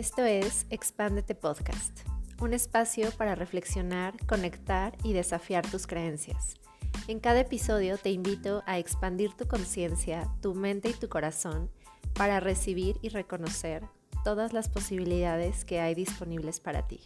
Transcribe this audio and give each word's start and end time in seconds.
Esto 0.00 0.24
es 0.24 0.64
Expándete 0.70 1.34
Podcast, 1.34 2.08
un 2.40 2.54
espacio 2.54 3.10
para 3.18 3.34
reflexionar, 3.34 4.14
conectar 4.24 4.96
y 5.04 5.12
desafiar 5.12 5.70
tus 5.70 5.86
creencias. 5.86 6.54
En 7.06 7.20
cada 7.20 7.40
episodio 7.40 7.98
te 7.98 8.08
invito 8.08 8.62
a 8.64 8.78
expandir 8.78 9.34
tu 9.34 9.46
conciencia, 9.46 10.26
tu 10.40 10.54
mente 10.54 10.88
y 10.88 10.94
tu 10.94 11.10
corazón 11.10 11.70
para 12.14 12.40
recibir 12.40 12.96
y 13.02 13.10
reconocer 13.10 13.82
todas 14.24 14.54
las 14.54 14.70
posibilidades 14.70 15.66
que 15.66 15.80
hay 15.80 15.94
disponibles 15.94 16.60
para 16.60 16.88
ti. 16.88 17.02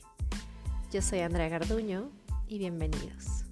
Yo 0.93 1.03
soy 1.03 1.19
Andrea 1.19 1.49
Garduño 1.49 2.13
y 2.47 2.59
bienvenidos. 2.59 3.45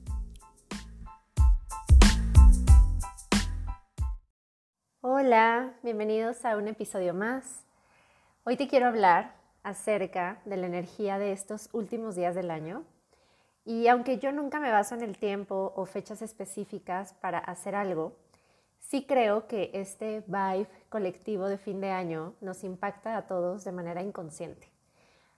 Hola, 5.01 5.75
bienvenidos 5.83 6.45
a 6.45 6.57
un 6.57 6.69
episodio 6.69 7.13
más. 7.13 7.67
Hoy 8.45 8.57
te 8.57 8.67
quiero 8.67 8.87
hablar 8.87 9.42
acerca 9.63 10.41
de 10.45 10.57
la 10.57 10.67
energía 10.67 11.19
de 11.19 11.33
estos 11.33 11.69
últimos 11.73 12.15
días 12.15 12.35
del 12.35 12.51
año. 12.51 12.85
Y 13.65 13.87
aunque 13.89 14.19
yo 14.19 14.33
nunca 14.33 14.59
me 14.59 14.73
baso 14.73 14.95
en 14.95 15.03
el 15.03 15.17
tiempo 15.17 15.73
o 15.77 15.87
fechas 15.87 16.21
específicas 16.23 17.15
para 17.15 17.39
hacer 17.39 17.75
algo, 17.75 18.17
sí 18.81 19.07
creo 19.07 19.47
que 19.47 19.71
este 19.73 20.25
vibe 20.27 20.69
colectivo 20.89 21.49
de 21.49 21.59
fin 21.59 21.81
de 21.81 21.91
año 21.91 22.35
nos 22.41 22.65
impacta 22.65 23.17
a 23.17 23.27
todos 23.27 23.65
de 23.65 23.73
manera 23.73 24.03
inconsciente. 24.03 24.69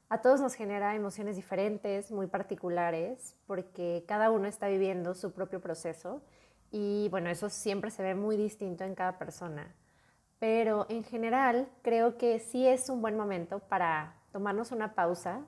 A 0.09 0.21
todos 0.21 0.41
nos 0.41 0.55
genera 0.55 0.95
emociones 0.95 1.37
diferentes, 1.37 2.11
muy 2.11 2.27
particulares, 2.27 3.37
porque 3.47 4.05
cada 4.07 4.31
uno 4.31 4.47
está 4.47 4.69
viviendo 4.69 5.15
su 5.15 5.33
propio 5.33 5.61
proceso 5.61 6.23
y 6.71 7.09
bueno, 7.11 7.31
eso 7.31 7.51
siempre 7.51 7.91
se 7.91 8.03
ve 8.03 8.15
muy 8.15 8.37
distinto 8.37 8.85
en 8.85 8.95
cada 8.95 9.19
persona 9.19 9.75
pero 10.45 10.85
en 10.91 11.05
general 11.05 11.71
creo 11.81 12.19
que 12.19 12.39
sí 12.39 12.69
es 12.69 12.91
un 12.91 13.01
buen 13.01 13.17
momento 13.17 13.61
para 13.61 14.15
tomarnos 14.31 14.73
una 14.73 14.95
pausa, 14.95 15.41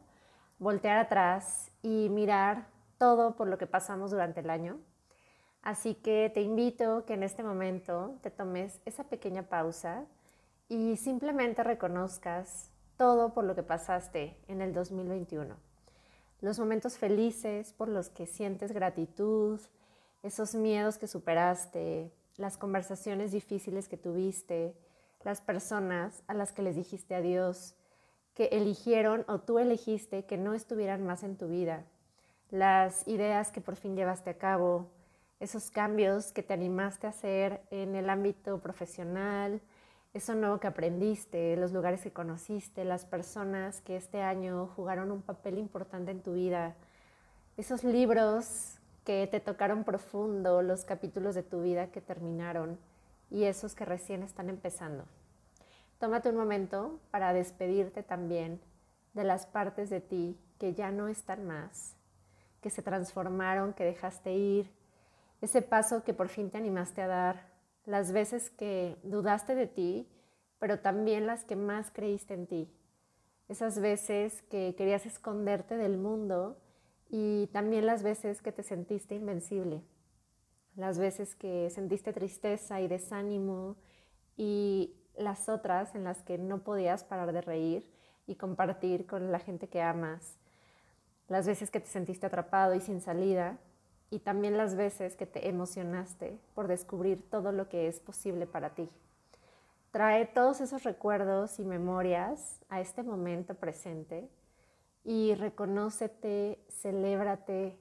voltear 0.59 0.97
atrás 0.97 1.71
y 1.83 2.09
mirar 2.09 2.69
todo 2.97 3.37
por 3.37 3.47
lo 3.47 3.59
que 3.59 3.67
pasamos 3.67 4.11
durante 4.11 4.41
el 4.41 4.49
año. 4.49 4.79
Así 5.61 5.97
que 5.97 6.31
te 6.33 6.41
invito 6.41 7.05
que 7.05 7.13
en 7.13 7.25
este 7.25 7.43
momento 7.43 8.17
te 8.23 8.31
tomes 8.31 8.81
esa 8.87 9.05
pequeña 9.05 9.43
pausa 9.43 10.07
y 10.67 10.97
simplemente 10.97 11.63
reconozcas 11.63 12.71
todo 12.97 13.35
por 13.35 13.45
lo 13.45 13.55
que 13.55 13.63
pasaste 13.63 14.39
en 14.49 14.63
el 14.63 14.73
2021. 14.73 15.57
Los 16.41 16.59
momentos 16.59 16.97
felices 16.97 17.75
por 17.75 17.89
los 17.89 18.09
que 18.09 18.27
sientes 18.27 18.73
gratitud, 18.73 19.61
esos 20.23 20.55
miedos 20.55 20.97
que 20.97 21.07
superaste, 21.07 22.15
las 22.39 22.57
conversaciones 22.57 23.33
difíciles 23.33 23.89
que 23.89 23.99
tuviste, 23.99 24.75
las 25.27 25.41
personas 25.41 26.23
a 26.29 26.35
las 26.35 26.53
que 26.53 26.63
les 26.63 26.77
dijiste 26.77 27.17
adiós, 27.17 27.75
que 28.33 28.45
eligieron 28.53 29.25
o 29.27 29.41
tú 29.41 29.59
elegiste 29.59 30.25
que 30.25 30.37
no 30.37 30.55
estuvieran 30.55 31.05
más 31.05 31.25
en 31.25 31.37
tu 31.37 31.49
vida, 31.49 31.83
las 32.53 33.09
ideas 33.09 33.51
que 33.51 33.61
por 33.61 33.75
fin 33.75 33.97
llevaste 33.97 34.31
a 34.31 34.39
cabo, 34.39 34.87
esos 35.41 35.73
cambios 35.73 36.31
que 36.31 36.45
te 36.45 36.55
animaste 36.55 37.09
a 37.09 37.11
hacer 37.11 37.61
en 37.73 37.97
el 37.97 38.09
ámbito 38.09 38.61
profesional, 38.61 39.61
eso 40.15 40.37
nuevo 40.37 40.61
que 40.61 40.69
aprendiste, 40.69 41.57
los 41.57 41.73
lugares 41.73 42.03
que 42.03 42.13
conociste, 42.13 42.85
las 42.85 43.05
personas 43.05 43.81
que 43.81 43.97
este 43.97 44.23
año 44.23 44.71
jugaron 44.77 45.11
un 45.11 45.23
papel 45.23 45.59
importante 45.59 46.13
en 46.13 46.21
tu 46.21 46.35
vida, 46.35 46.77
esos 47.57 47.83
libros 47.83 48.79
que 49.03 49.27
te 49.27 49.41
tocaron 49.41 49.83
profundo, 49.83 50.63
los 50.63 50.85
capítulos 50.85 51.35
de 51.35 51.43
tu 51.43 51.63
vida 51.63 51.91
que 51.91 52.01
terminaron 52.01 52.79
y 53.31 53.45
esos 53.45 53.75
que 53.75 53.85
recién 53.85 54.23
están 54.23 54.49
empezando. 54.49 55.05
Tómate 55.99 56.29
un 56.29 56.37
momento 56.37 57.01
para 57.11 57.33
despedirte 57.33 58.03
también 58.03 58.61
de 59.15 59.25
las 59.25 59.47
partes 59.47 59.91
de 59.91 60.01
ti 60.01 60.39
que 60.59 60.75
ya 60.75 60.91
no 60.91 61.09
están 61.09 61.47
más, 61.47 61.97
que 62.61 62.71
se 62.71 62.83
transformaron, 62.83 63.73
que 63.73 63.85
dejaste 63.85 64.35
ir, 64.35 64.71
ese 65.41 65.63
paso 65.63 66.05
que 66.05 66.15
por 66.15 66.29
fin 66.29 66.51
te 66.51 66.59
animaste 66.59 67.03
a 67.03 67.07
dar, 67.07 67.47
las 67.85 68.13
veces 68.13 68.51
que 68.51 68.97
dudaste 69.05 69.55
de 69.55 69.67
ti, 69.67 70.09
pero 70.59 70.81
también 70.81 71.27
las 71.27 71.45
que 71.45 71.57
más 71.57 71.91
creíste 71.91 72.35
en 72.35 72.47
ti, 72.47 72.71
esas 73.49 73.81
veces 73.81 74.43
que 74.51 74.75
querías 74.77 75.07
esconderte 75.07 75.77
del 75.77 75.97
mundo 75.97 76.59
y 77.09 77.47
también 77.53 77.87
las 77.87 78.03
veces 78.03 78.43
que 78.43 78.53
te 78.53 78.63
sentiste 78.63 79.15
invencible 79.15 79.83
las 80.77 80.99
veces 80.99 81.35
que 81.35 81.71
sentiste 81.71 82.13
tristeza 82.13 82.81
y 82.81 82.89
desánimo 82.89 83.77
y 84.37 84.95
las 85.17 85.49
otras 85.49 85.95
en 85.95 86.05
las 86.05 86.23
que 86.23 86.39
no 86.39 86.59
podías 86.59 87.05
parar 87.05 87.33
de 87.33 87.41
reír 87.41 87.91
y 88.27 88.37
compartir 88.37 89.07
con 89.07 89.33
la 89.33 89.39
gente 89.39 89.69
que 89.69 89.81
amas, 89.81 90.37
las 91.29 91.47
veces 91.47 91.71
que 91.71 91.81
te 91.81 91.89
sentiste 91.89 92.27
atrapado 92.27 92.75
y 92.75 92.81
sin 92.81 93.01
salida 93.01 93.59
y 94.11 94.21
también 94.21 94.57
las 94.57 94.77
veces 94.77 95.17
que 95.17 95.27
te 95.27 95.49
emocionaste 95.49 96.39
por 96.55 96.69
descubrir 96.69 97.29
todo 97.29 97.53
lo 97.53 97.69
que 97.69 97.89
es 97.89 97.99
posible 97.99 98.47
para 98.47 98.75
ti. 98.75 98.89
Trae 99.91 100.27
todos 100.27 100.61
esos 100.61 100.85
recuerdos 100.85 101.59
y 101.59 101.65
memorias 101.65 102.61
a 102.69 102.81
este 102.81 103.03
momento 103.03 103.55
presente 103.55 104.29
y 105.05 105.35
reconócete, 105.35 106.59
celébrate, 106.69 107.79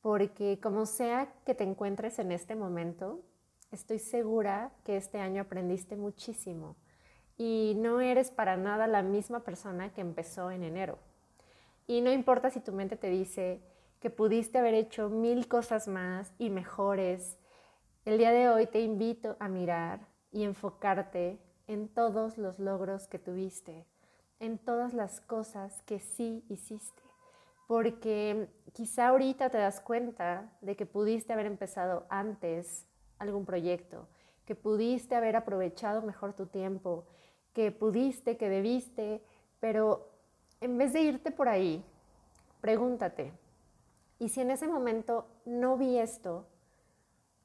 porque 0.00 0.58
como 0.62 0.86
sea 0.86 1.32
que 1.44 1.54
te 1.54 1.64
encuentres 1.64 2.18
en 2.18 2.32
este 2.32 2.54
momento, 2.54 3.20
estoy 3.72 3.98
segura 3.98 4.72
que 4.84 4.96
este 4.96 5.20
año 5.20 5.42
aprendiste 5.42 5.96
muchísimo 5.96 6.76
y 7.36 7.74
no 7.76 8.00
eres 8.00 8.30
para 8.30 8.56
nada 8.56 8.86
la 8.86 9.02
misma 9.02 9.40
persona 9.40 9.92
que 9.92 10.00
empezó 10.00 10.50
en 10.50 10.64
enero. 10.64 10.98
Y 11.86 12.00
no 12.00 12.12
importa 12.12 12.50
si 12.50 12.60
tu 12.60 12.72
mente 12.72 12.96
te 12.96 13.08
dice 13.08 13.60
que 14.00 14.10
pudiste 14.10 14.58
haber 14.58 14.74
hecho 14.74 15.08
mil 15.08 15.48
cosas 15.48 15.88
más 15.88 16.32
y 16.38 16.50
mejores, 16.50 17.38
el 18.04 18.18
día 18.18 18.32
de 18.32 18.48
hoy 18.48 18.66
te 18.66 18.80
invito 18.80 19.36
a 19.40 19.48
mirar 19.48 20.06
y 20.30 20.44
enfocarte 20.44 21.38
en 21.66 21.88
todos 21.88 22.38
los 22.38 22.58
logros 22.58 23.06
que 23.08 23.18
tuviste, 23.18 23.86
en 24.40 24.58
todas 24.58 24.94
las 24.94 25.20
cosas 25.20 25.82
que 25.82 25.98
sí 25.98 26.44
hiciste 26.48 27.07
porque 27.68 28.48
quizá 28.72 29.08
ahorita 29.08 29.50
te 29.50 29.58
das 29.58 29.78
cuenta 29.80 30.50
de 30.62 30.74
que 30.74 30.86
pudiste 30.86 31.34
haber 31.34 31.44
empezado 31.44 32.06
antes 32.08 32.86
algún 33.18 33.44
proyecto, 33.44 34.08
que 34.46 34.54
pudiste 34.54 35.14
haber 35.14 35.36
aprovechado 35.36 36.00
mejor 36.00 36.32
tu 36.32 36.46
tiempo, 36.46 37.06
que 37.52 37.70
pudiste, 37.70 38.38
que 38.38 38.48
debiste, 38.48 39.22
pero 39.60 40.08
en 40.62 40.78
vez 40.78 40.94
de 40.94 41.02
irte 41.02 41.30
por 41.30 41.46
ahí, 41.46 41.84
pregúntate, 42.62 43.34
¿y 44.18 44.30
si 44.30 44.40
en 44.40 44.50
ese 44.50 44.66
momento 44.66 45.26
no 45.44 45.76
vi 45.76 45.98
esto? 45.98 46.46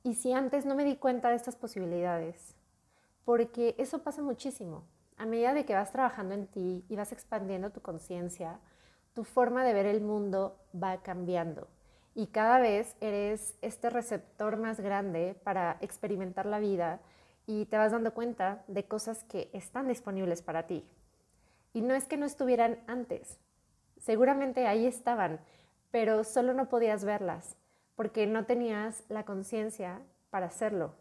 ¿Y 0.04 0.16
si 0.16 0.32
antes 0.32 0.66
no 0.66 0.74
me 0.74 0.86
di 0.86 0.96
cuenta 0.96 1.32
de 1.32 1.36
estas 1.36 1.58
posibilidades? 1.58 2.56
Porque 3.26 3.76
eso 3.78 4.04
pasa 4.04 4.22
muchísimo. 4.22 4.86
A 5.18 5.26
medida 5.26 5.54
de 5.54 5.66
que 5.66 5.74
vas 5.76 5.92
trabajando 5.92 6.34
en 6.34 6.48
ti 6.48 6.86
y 6.88 6.96
vas 6.96 7.12
expandiendo 7.12 7.72
tu 7.72 7.82
conciencia, 7.82 8.62
tu 9.14 9.24
forma 9.24 9.64
de 9.64 9.74
ver 9.74 9.86
el 9.86 10.02
mundo 10.02 10.58
va 10.76 11.02
cambiando 11.02 11.68
y 12.16 12.28
cada 12.28 12.60
vez 12.60 12.96
eres 13.02 13.56
este 13.62 13.90
receptor 13.90 14.58
más 14.58 14.80
grande 14.80 15.36
para 15.44 15.78
experimentar 15.82 16.46
la 16.46 16.60
vida 16.60 17.00
y 17.46 17.66
te 17.66 17.78
vas 17.78 17.92
dando 17.92 18.14
cuenta 18.14 18.64
de 18.68 18.86
cosas 18.86 19.24
que 19.24 19.50
están 19.54 19.88
disponibles 19.88 20.42
para 20.42 20.68
ti. 20.68 20.86
Y 21.74 21.82
no 21.82 21.94
es 21.96 22.06
que 22.08 22.18
no 22.18 22.26
estuvieran 22.26 22.80
antes, 22.88 23.40
seguramente 23.98 24.68
ahí 24.68 24.86
estaban, 24.86 25.40
pero 25.92 26.24
solo 26.24 26.54
no 26.54 26.70
podías 26.70 27.04
verlas 27.04 27.56
porque 27.96 28.28
no 28.28 28.46
tenías 28.46 29.04
la 29.10 29.24
conciencia 29.24 30.02
para 30.30 30.48
hacerlo. 30.48 30.96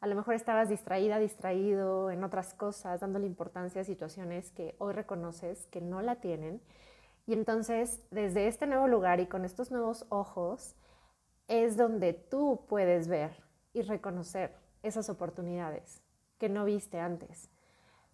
A 0.00 0.06
lo 0.06 0.14
mejor 0.14 0.34
estabas 0.34 0.70
distraída, 0.70 1.18
distraído 1.18 2.10
en 2.10 2.24
otras 2.24 2.54
cosas, 2.54 3.00
dándole 3.00 3.26
importancia 3.26 3.82
a 3.82 3.84
situaciones 3.84 4.50
que 4.50 4.74
hoy 4.78 4.94
reconoces 4.94 5.66
que 5.66 5.82
no 5.82 6.00
la 6.00 6.16
tienen 6.16 6.62
y 7.26 7.32
entonces, 7.32 8.00
desde 8.10 8.48
este 8.48 8.66
nuevo 8.66 8.88
lugar 8.88 9.20
y 9.20 9.26
con 9.26 9.44
estos 9.44 9.70
nuevos 9.70 10.06
ojos, 10.08 10.74
es 11.48 11.76
donde 11.76 12.12
tú 12.12 12.64
puedes 12.68 13.08
ver 13.08 13.42
y 13.72 13.82
reconocer 13.82 14.56
esas 14.82 15.08
oportunidades 15.10 16.02
que 16.38 16.48
no 16.48 16.64
viste 16.64 16.98
antes. 16.98 17.50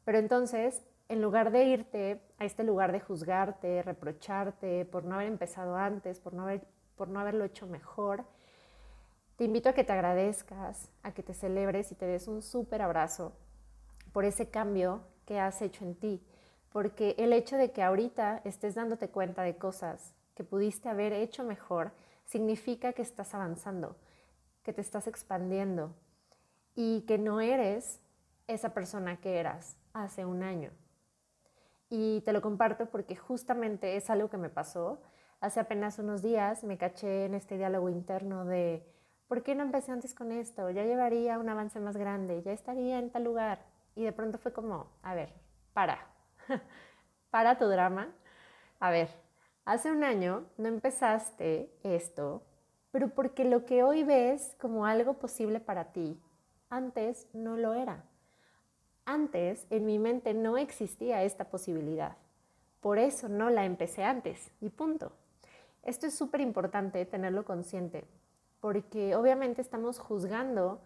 Pero 0.04 0.18
entonces, 0.18 0.82
en 1.08 1.22
lugar 1.22 1.50
de 1.50 1.64
irte 1.64 2.20
a 2.38 2.44
este 2.44 2.64
lugar 2.64 2.92
de 2.92 3.00
juzgarte, 3.00 3.82
reprocharte 3.82 4.84
por 4.84 5.04
no 5.04 5.14
haber 5.14 5.28
empezado 5.28 5.76
antes, 5.76 6.20
por 6.20 6.34
no, 6.34 6.42
haber, 6.42 6.66
por 6.96 7.08
no 7.08 7.20
haberlo 7.20 7.44
hecho 7.44 7.66
mejor, 7.66 8.24
te 9.36 9.44
invito 9.44 9.68
a 9.68 9.74
que 9.74 9.84
te 9.84 9.92
agradezcas, 9.92 10.90
a 11.02 11.12
que 11.12 11.22
te 11.22 11.34
celebres 11.34 11.92
y 11.92 11.94
te 11.94 12.06
des 12.06 12.26
un 12.26 12.42
súper 12.42 12.82
abrazo 12.82 13.32
por 14.12 14.24
ese 14.24 14.48
cambio 14.48 15.02
que 15.26 15.38
has 15.38 15.60
hecho 15.62 15.84
en 15.84 15.94
ti 15.94 16.22
porque 16.76 17.14
el 17.16 17.32
hecho 17.32 17.56
de 17.56 17.72
que 17.72 17.82
ahorita 17.82 18.42
estés 18.44 18.74
dándote 18.74 19.08
cuenta 19.08 19.40
de 19.40 19.56
cosas 19.56 20.12
que 20.34 20.44
pudiste 20.44 20.90
haber 20.90 21.14
hecho 21.14 21.42
mejor 21.42 21.92
significa 22.26 22.92
que 22.92 23.00
estás 23.00 23.34
avanzando, 23.34 23.96
que 24.62 24.74
te 24.74 24.82
estás 24.82 25.06
expandiendo 25.06 25.94
y 26.74 27.00
que 27.06 27.16
no 27.16 27.40
eres 27.40 28.02
esa 28.46 28.74
persona 28.74 29.18
que 29.22 29.38
eras 29.38 29.78
hace 29.94 30.26
un 30.26 30.42
año. 30.42 30.70
Y 31.88 32.20
te 32.26 32.34
lo 32.34 32.42
comparto 32.42 32.90
porque 32.90 33.16
justamente 33.16 33.96
es 33.96 34.10
algo 34.10 34.28
que 34.28 34.36
me 34.36 34.50
pasó. 34.50 35.00
Hace 35.40 35.60
apenas 35.60 35.98
unos 35.98 36.20
días 36.20 36.62
me 36.62 36.76
caché 36.76 37.24
en 37.24 37.32
este 37.32 37.56
diálogo 37.56 37.88
interno 37.88 38.44
de, 38.44 38.86
¿por 39.28 39.42
qué 39.42 39.54
no 39.54 39.62
empecé 39.62 39.92
antes 39.92 40.12
con 40.12 40.30
esto? 40.30 40.68
Ya 40.68 40.84
llevaría 40.84 41.38
un 41.38 41.48
avance 41.48 41.80
más 41.80 41.96
grande, 41.96 42.42
ya 42.42 42.52
estaría 42.52 42.98
en 42.98 43.08
tal 43.08 43.24
lugar. 43.24 43.64
Y 43.94 44.04
de 44.04 44.12
pronto 44.12 44.36
fue 44.36 44.52
como, 44.52 44.90
a 45.00 45.14
ver, 45.14 45.32
para, 45.72 46.15
para 47.30 47.58
tu 47.58 47.66
drama. 47.66 48.08
A 48.80 48.90
ver, 48.90 49.08
hace 49.64 49.90
un 49.90 50.04
año 50.04 50.46
no 50.56 50.68
empezaste 50.68 51.70
esto, 51.82 52.42
pero 52.90 53.08
porque 53.08 53.44
lo 53.44 53.66
que 53.66 53.82
hoy 53.82 54.04
ves 54.04 54.56
como 54.60 54.86
algo 54.86 55.14
posible 55.14 55.60
para 55.60 55.92
ti, 55.92 56.20
antes 56.68 57.26
no 57.32 57.56
lo 57.56 57.74
era. 57.74 58.04
Antes 59.04 59.66
en 59.70 59.86
mi 59.86 59.98
mente 59.98 60.34
no 60.34 60.58
existía 60.58 61.22
esta 61.22 61.44
posibilidad. 61.44 62.16
Por 62.80 62.98
eso 62.98 63.28
no 63.28 63.50
la 63.50 63.64
empecé 63.64 64.04
antes 64.04 64.50
y 64.60 64.70
punto. 64.70 65.12
Esto 65.82 66.06
es 66.06 66.14
súper 66.14 66.40
importante 66.40 67.04
tenerlo 67.06 67.44
consciente, 67.44 68.04
porque 68.60 69.14
obviamente 69.14 69.62
estamos 69.62 69.98
juzgando 69.98 70.80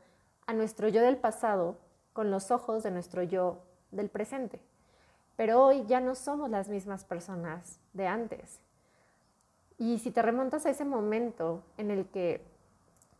a 0.46 0.52
nuestro 0.52 0.88
yo 0.88 1.00
del 1.00 1.16
pasado 1.16 1.78
con 2.12 2.30
los 2.30 2.50
ojos 2.50 2.82
de 2.82 2.90
nuestro 2.90 3.22
yo 3.22 3.62
del 3.90 4.10
presente. 4.10 4.60
Pero 5.40 5.64
hoy 5.64 5.87
ya 5.87 6.00
no 6.00 6.14
somos 6.14 6.50
las 6.50 6.69
mismas 6.69 7.02
personas 7.04 7.81
de 7.94 8.06
antes. 8.06 8.60
Y 9.78 9.98
si 10.00 10.10
te 10.10 10.20
remontas 10.20 10.66
a 10.66 10.69
ese 10.69 10.84
momento 10.84 11.62
en 11.78 11.90
el 11.90 12.04
que 12.04 12.42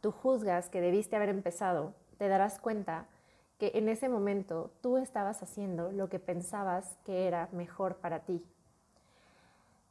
tú 0.03 0.11
juzgas 0.13 0.69
que 0.69 0.83
debiste 0.83 1.17
haber 1.17 1.31
empezado, 1.31 1.95
te 2.19 2.29
darás 2.29 2.59
cuenta 2.59 3.07
que 3.59 3.71
en 3.73 3.89
ese 3.89 4.11
momento 4.11 4.71
tú 4.83 4.99
estabas 4.99 5.43
haciendo 5.43 5.93
lo 5.93 6.11
que 6.11 6.19
pensabas 6.19 6.99
que 7.07 7.27
era 7.27 7.49
mejor 7.53 7.97
para 7.97 8.19
ti. 8.19 8.45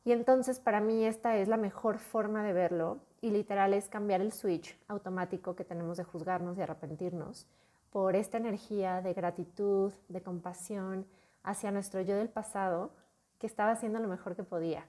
Y 0.06 0.12
entonces 0.12 0.60
para 0.60 0.82
mí 0.82 1.06
esta 1.06 1.36
es 1.36 1.48
la 1.48 1.58
mejor 1.58 1.98
forma 1.98 2.44
de 2.44 2.54
verlo 2.54 3.00
y 3.22 3.32
literal 3.32 3.74
es 3.74 3.90
cambiar 3.90 4.22
el 4.22 4.34
switch 4.34 4.78
automático 4.88 5.56
que 5.56 5.66
tenemos 5.66 5.98
de 5.98 6.04
juzgarnos 6.04 6.60
y 6.60 6.62
arrepentirnos 6.62 7.48
por 7.90 8.16
esta 8.16 8.38
energía 8.38 9.02
de 9.02 9.16
gratitud, 9.16 9.92
de 10.10 10.22
compasión 10.22 11.08
hacia 11.44 11.72
nuestro 11.72 12.02
yo 12.02 12.16
del 12.16 12.30
pasado 12.30 12.92
que 13.40 13.48
estaba 13.48 13.72
haciendo 13.72 14.00
lo 14.00 14.08
mejor 14.08 14.36
que 14.36 14.44
podía 14.44 14.86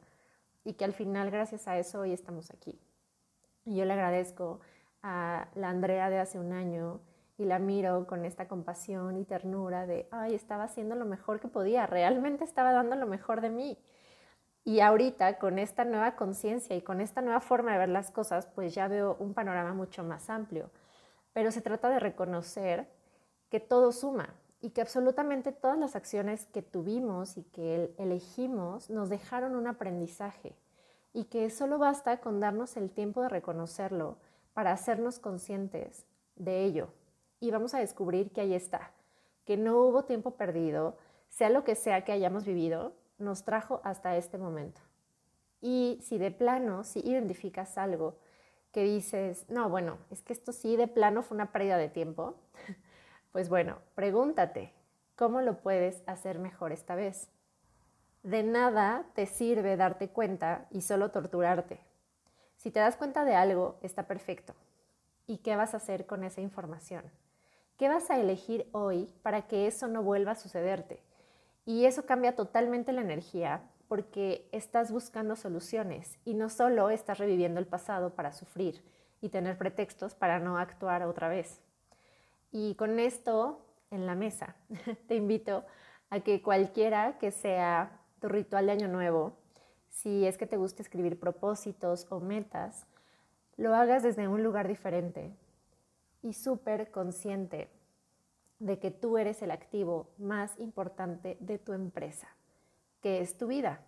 y 0.64 0.74
que 0.74 0.84
al 0.84 0.92
final 0.92 1.30
gracias 1.30 1.68
a 1.68 1.78
eso 1.78 2.00
hoy 2.00 2.12
estamos 2.12 2.50
aquí. 2.50 2.78
Y 3.64 3.76
yo 3.76 3.84
le 3.84 3.92
agradezco 3.92 4.60
a 5.02 5.48
la 5.54 5.70
Andrea 5.70 6.10
de 6.10 6.18
hace 6.18 6.38
un 6.38 6.52
año 6.52 7.00
y 7.38 7.44
la 7.44 7.58
miro 7.58 8.06
con 8.06 8.24
esta 8.24 8.48
compasión 8.48 9.16
y 9.16 9.24
ternura 9.24 9.86
de, 9.86 10.08
ay, 10.10 10.34
estaba 10.34 10.64
haciendo 10.64 10.94
lo 10.94 11.06
mejor 11.06 11.40
que 11.40 11.48
podía, 11.48 11.86
realmente 11.86 12.44
estaba 12.44 12.72
dando 12.72 12.96
lo 12.96 13.06
mejor 13.06 13.40
de 13.40 13.50
mí. 13.50 13.78
Y 14.62 14.80
ahorita 14.80 15.38
con 15.38 15.58
esta 15.58 15.84
nueva 15.84 16.16
conciencia 16.16 16.76
y 16.76 16.82
con 16.82 17.00
esta 17.00 17.22
nueva 17.22 17.40
forma 17.40 17.72
de 17.72 17.78
ver 17.78 17.88
las 17.88 18.10
cosas, 18.10 18.46
pues 18.46 18.74
ya 18.74 18.88
veo 18.88 19.16
un 19.18 19.32
panorama 19.32 19.72
mucho 19.72 20.04
más 20.04 20.28
amplio. 20.28 20.70
Pero 21.32 21.50
se 21.50 21.62
trata 21.62 21.88
de 21.88 21.98
reconocer 21.98 22.86
que 23.48 23.58
todo 23.58 23.90
suma 23.92 24.34
y 24.60 24.70
que 24.70 24.82
absolutamente 24.82 25.52
todas 25.52 25.78
las 25.78 25.96
acciones 25.96 26.46
que 26.46 26.62
tuvimos 26.62 27.36
y 27.36 27.42
que 27.44 27.94
elegimos 27.98 28.90
nos 28.90 29.08
dejaron 29.08 29.56
un 29.56 29.66
aprendizaje 29.66 30.54
y 31.12 31.24
que 31.24 31.50
solo 31.50 31.78
basta 31.78 32.20
con 32.20 32.40
darnos 32.40 32.76
el 32.76 32.90
tiempo 32.90 33.22
de 33.22 33.28
reconocerlo 33.28 34.18
para 34.52 34.72
hacernos 34.72 35.18
conscientes 35.18 36.04
de 36.36 36.64
ello 36.64 36.88
y 37.40 37.50
vamos 37.50 37.74
a 37.74 37.78
descubrir 37.78 38.30
que 38.30 38.42
ahí 38.42 38.54
está, 38.54 38.92
que 39.46 39.56
no 39.56 39.78
hubo 39.78 40.04
tiempo 40.04 40.32
perdido, 40.32 40.96
sea 41.28 41.48
lo 41.48 41.64
que 41.64 41.74
sea 41.74 42.04
que 42.04 42.12
hayamos 42.12 42.44
vivido, 42.44 42.92
nos 43.18 43.44
trajo 43.44 43.80
hasta 43.82 44.16
este 44.16 44.38
momento. 44.38 44.80
Y 45.60 45.98
si 46.02 46.18
de 46.18 46.30
plano, 46.30 46.84
si 46.84 47.00
identificas 47.00 47.78
algo 47.78 48.16
que 48.72 48.84
dices, 48.84 49.46
no, 49.48 49.68
bueno, 49.68 49.98
es 50.10 50.22
que 50.22 50.32
esto 50.32 50.52
sí 50.52 50.76
de 50.76 50.86
plano 50.86 51.22
fue 51.22 51.34
una 51.34 51.52
pérdida 51.52 51.76
de 51.76 51.88
tiempo, 51.88 52.36
pues 53.32 53.48
bueno, 53.48 53.78
pregúntate, 53.94 54.72
¿cómo 55.16 55.40
lo 55.40 55.60
puedes 55.60 56.02
hacer 56.06 56.38
mejor 56.38 56.72
esta 56.72 56.94
vez? 56.94 57.28
De 58.22 58.42
nada 58.42 59.06
te 59.14 59.26
sirve 59.26 59.76
darte 59.76 60.08
cuenta 60.08 60.66
y 60.70 60.82
solo 60.82 61.10
torturarte. 61.10 61.80
Si 62.56 62.70
te 62.70 62.80
das 62.80 62.96
cuenta 62.96 63.24
de 63.24 63.34
algo, 63.34 63.78
está 63.82 64.06
perfecto. 64.06 64.54
¿Y 65.26 65.38
qué 65.38 65.56
vas 65.56 65.74
a 65.74 65.78
hacer 65.78 66.06
con 66.06 66.24
esa 66.24 66.40
información? 66.40 67.04
¿Qué 67.78 67.88
vas 67.88 68.10
a 68.10 68.18
elegir 68.18 68.68
hoy 68.72 69.14
para 69.22 69.46
que 69.46 69.66
eso 69.66 69.88
no 69.88 70.02
vuelva 70.02 70.32
a 70.32 70.34
sucederte? 70.34 71.02
Y 71.64 71.86
eso 71.86 72.04
cambia 72.04 72.36
totalmente 72.36 72.92
la 72.92 73.00
energía 73.00 73.62
porque 73.88 74.48
estás 74.52 74.92
buscando 74.92 75.36
soluciones 75.36 76.18
y 76.24 76.34
no 76.34 76.50
solo 76.50 76.90
estás 76.90 77.18
reviviendo 77.18 77.58
el 77.58 77.66
pasado 77.66 78.14
para 78.14 78.32
sufrir 78.32 78.84
y 79.20 79.30
tener 79.30 79.56
pretextos 79.56 80.14
para 80.14 80.40
no 80.40 80.58
actuar 80.58 81.04
otra 81.04 81.28
vez. 81.28 81.60
Y 82.52 82.74
con 82.74 82.98
esto 82.98 83.64
en 83.90 84.06
la 84.06 84.14
mesa, 84.14 84.56
te 85.08 85.14
invito 85.14 85.64
a 86.10 86.20
que 86.20 86.42
cualquiera 86.42 87.18
que 87.18 87.30
sea 87.30 88.00
tu 88.20 88.28
ritual 88.28 88.66
de 88.66 88.72
año 88.72 88.88
nuevo, 88.88 89.36
si 89.88 90.26
es 90.26 90.38
que 90.38 90.46
te 90.46 90.56
gusta 90.56 90.82
escribir 90.82 91.18
propósitos 91.18 92.06
o 92.10 92.20
metas, 92.20 92.86
lo 93.56 93.74
hagas 93.74 94.02
desde 94.02 94.28
un 94.28 94.42
lugar 94.42 94.68
diferente, 94.68 95.32
y 96.22 96.34
súper 96.34 96.90
consciente 96.90 97.68
de 98.58 98.78
que 98.78 98.90
tú 98.90 99.16
eres 99.18 99.42
el 99.42 99.50
activo 99.50 100.10
más 100.18 100.58
importante 100.58 101.36
de 101.40 101.58
tu 101.58 101.72
empresa, 101.72 102.28
que 103.00 103.20
es 103.20 103.38
tu 103.38 103.46
vida. 103.46 103.80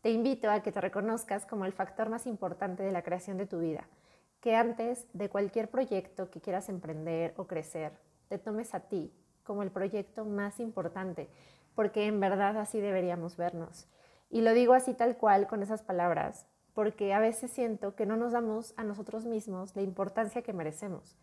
Te 0.00 0.10
invito 0.10 0.50
a 0.50 0.62
que 0.62 0.72
te 0.72 0.80
reconozcas 0.80 1.46
como 1.46 1.64
el 1.64 1.72
factor 1.72 2.08
más 2.08 2.26
importante 2.26 2.82
de 2.82 2.92
la 2.92 3.02
creación 3.02 3.36
de 3.36 3.46
tu 3.46 3.60
vida, 3.60 3.86
que 4.42 4.56
antes 4.56 5.06
de 5.14 5.30
cualquier 5.30 5.70
proyecto 5.70 6.28
que 6.28 6.40
quieras 6.40 6.68
emprender 6.68 7.32
o 7.36 7.46
crecer, 7.46 7.92
te 8.28 8.38
tomes 8.38 8.74
a 8.74 8.80
ti 8.80 9.10
como 9.44 9.62
el 9.62 9.70
proyecto 9.70 10.24
más 10.24 10.60
importante, 10.60 11.30
porque 11.74 12.06
en 12.06 12.18
verdad 12.18 12.58
así 12.58 12.80
deberíamos 12.80 13.36
vernos. 13.36 13.88
Y 14.30 14.40
lo 14.40 14.52
digo 14.52 14.74
así 14.74 14.94
tal 14.94 15.16
cual 15.16 15.46
con 15.46 15.62
esas 15.62 15.82
palabras, 15.82 16.46
porque 16.74 17.14
a 17.14 17.20
veces 17.20 17.52
siento 17.52 17.94
que 17.94 18.04
no 18.04 18.16
nos 18.16 18.32
damos 18.32 18.74
a 18.76 18.82
nosotros 18.82 19.26
mismos 19.26 19.76
la 19.76 19.82
importancia 19.82 20.42
que 20.42 20.52
merecemos 20.52 21.16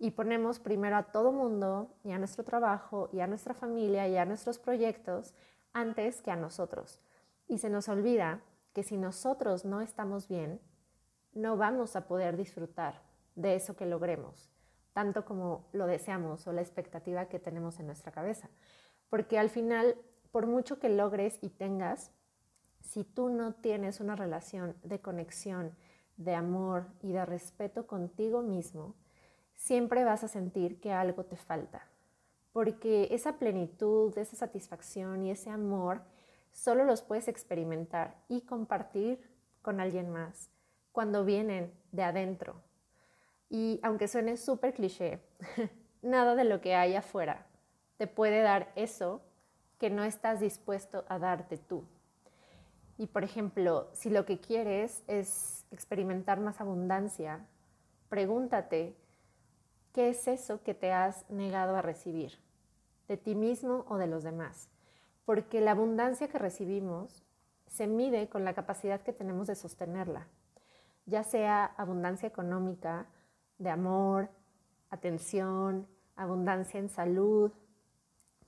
y 0.00 0.10
ponemos 0.10 0.58
primero 0.58 0.96
a 0.96 1.04
todo 1.04 1.30
mundo 1.30 1.94
y 2.02 2.10
a 2.10 2.18
nuestro 2.18 2.42
trabajo 2.42 3.08
y 3.12 3.20
a 3.20 3.28
nuestra 3.28 3.54
familia 3.54 4.08
y 4.08 4.16
a 4.16 4.24
nuestros 4.24 4.58
proyectos 4.58 5.32
antes 5.72 6.22
que 6.22 6.32
a 6.32 6.36
nosotros. 6.36 7.00
Y 7.46 7.58
se 7.58 7.70
nos 7.70 7.88
olvida 7.88 8.40
que 8.72 8.82
si 8.82 8.96
nosotros 8.96 9.64
no 9.64 9.80
estamos 9.80 10.26
bien, 10.26 10.60
no 11.34 11.56
vamos 11.56 11.96
a 11.96 12.06
poder 12.06 12.36
disfrutar 12.36 13.02
de 13.34 13.56
eso 13.56 13.76
que 13.76 13.86
logremos, 13.86 14.50
tanto 14.92 15.24
como 15.24 15.66
lo 15.72 15.86
deseamos 15.86 16.46
o 16.46 16.52
la 16.52 16.60
expectativa 16.62 17.26
que 17.26 17.38
tenemos 17.38 17.80
en 17.80 17.86
nuestra 17.86 18.12
cabeza. 18.12 18.48
Porque 19.10 19.38
al 19.38 19.50
final, 19.50 19.96
por 20.30 20.46
mucho 20.46 20.78
que 20.78 20.88
logres 20.88 21.38
y 21.42 21.50
tengas, 21.50 22.12
si 22.80 23.04
tú 23.04 23.28
no 23.28 23.54
tienes 23.54 24.00
una 24.00 24.14
relación 24.14 24.76
de 24.82 25.00
conexión, 25.00 25.74
de 26.16 26.34
amor 26.34 26.86
y 27.02 27.12
de 27.12 27.26
respeto 27.26 27.86
contigo 27.86 28.42
mismo, 28.42 28.94
siempre 29.54 30.04
vas 30.04 30.22
a 30.22 30.28
sentir 30.28 30.80
que 30.80 30.92
algo 30.92 31.24
te 31.24 31.36
falta, 31.36 31.88
porque 32.52 33.08
esa 33.10 33.38
plenitud, 33.38 34.16
esa 34.16 34.36
satisfacción 34.36 35.24
y 35.24 35.30
ese 35.30 35.50
amor 35.50 36.02
solo 36.52 36.84
los 36.84 37.02
puedes 37.02 37.26
experimentar 37.26 38.22
y 38.28 38.42
compartir 38.42 39.20
con 39.62 39.80
alguien 39.80 40.10
más 40.10 40.50
cuando 40.94 41.26
vienen 41.26 41.70
de 41.92 42.04
adentro. 42.04 42.54
Y 43.50 43.80
aunque 43.82 44.08
suene 44.08 44.38
súper 44.38 44.72
cliché, 44.72 45.20
nada 46.02 46.34
de 46.34 46.44
lo 46.44 46.62
que 46.62 46.74
hay 46.74 46.94
afuera 46.94 47.46
te 47.98 48.06
puede 48.06 48.40
dar 48.40 48.72
eso 48.74 49.20
que 49.78 49.90
no 49.90 50.04
estás 50.04 50.40
dispuesto 50.40 51.04
a 51.08 51.18
darte 51.18 51.58
tú. 51.58 51.84
Y 52.96 53.08
por 53.08 53.24
ejemplo, 53.24 53.90
si 53.92 54.08
lo 54.08 54.24
que 54.24 54.40
quieres 54.40 55.02
es 55.06 55.66
experimentar 55.70 56.40
más 56.40 56.62
abundancia, 56.62 57.44
pregúntate 58.08 58.96
¿Qué 59.94 60.08
es 60.08 60.26
eso 60.26 60.60
que 60.64 60.74
te 60.74 60.92
has 60.92 61.24
negado 61.30 61.76
a 61.76 61.82
recibir? 61.82 62.36
¿De 63.06 63.16
ti 63.16 63.36
mismo 63.36 63.84
o 63.88 63.96
de 63.96 64.08
los 64.08 64.24
demás? 64.24 64.68
Porque 65.24 65.60
la 65.60 65.70
abundancia 65.70 66.26
que 66.26 66.36
recibimos 66.36 67.22
se 67.68 67.86
mide 67.86 68.28
con 68.28 68.44
la 68.44 68.54
capacidad 68.54 69.02
que 69.02 69.12
tenemos 69.12 69.46
de 69.46 69.54
sostenerla, 69.54 70.26
ya 71.06 71.22
sea 71.22 71.64
abundancia 71.64 72.26
económica, 72.26 73.06
de 73.58 73.70
amor, 73.70 74.30
atención, 74.90 75.86
abundancia 76.16 76.80
en 76.80 76.88
salud. 76.88 77.52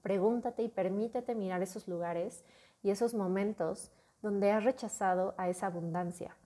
Pregúntate 0.02 0.62
y 0.62 0.68
permítete 0.68 1.34
mirar 1.34 1.62
esos 1.62 1.88
lugares 1.88 2.44
y 2.82 2.90
esos 2.90 3.14
momentos 3.14 3.90
donde 4.22 4.52
has 4.52 4.64
rechazado 4.64 5.34
a 5.36 5.48
esa 5.48 5.66
abundancia, 5.66 6.36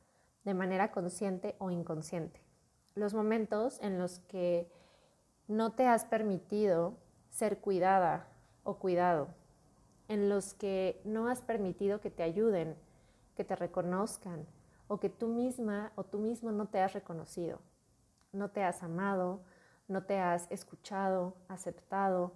de 0.45 0.55
manera 0.55 0.91
consciente 0.91 1.55
o 1.59 1.71
inconsciente. 1.71 2.41
Los 2.95 3.15
momentos 3.15 3.79
en 3.81 3.99
los 3.99 4.19
que 4.21 4.71
no 5.49 5.73
te 5.73 5.87
has 5.87 6.05
permitido 6.05 6.97
ser 7.31 7.59
cuidada 7.59 8.27
o 8.65 8.79
cuidado. 8.79 9.29
en 10.09 10.29
los 10.29 10.55
que 10.55 11.01
no 11.05 11.29
has 11.29 11.41
permitido 11.41 12.01
que 12.01 12.11
te 12.11 12.25
ayuden, 12.25 12.75
que 13.37 13.45
te 13.45 13.55
reconozcan, 13.55 14.45
o 14.91 14.99
que 14.99 15.09
tú 15.09 15.29
misma 15.29 15.93
o 15.95 16.03
tú 16.03 16.19
mismo 16.19 16.51
no 16.51 16.67
te 16.67 16.81
has 16.81 16.95
reconocido, 16.95 17.61
no 18.33 18.51
te 18.51 18.65
has 18.65 18.83
amado, 18.83 19.41
no 19.87 20.03
te 20.03 20.19
has 20.19 20.51
escuchado, 20.51 21.37
aceptado. 21.47 22.33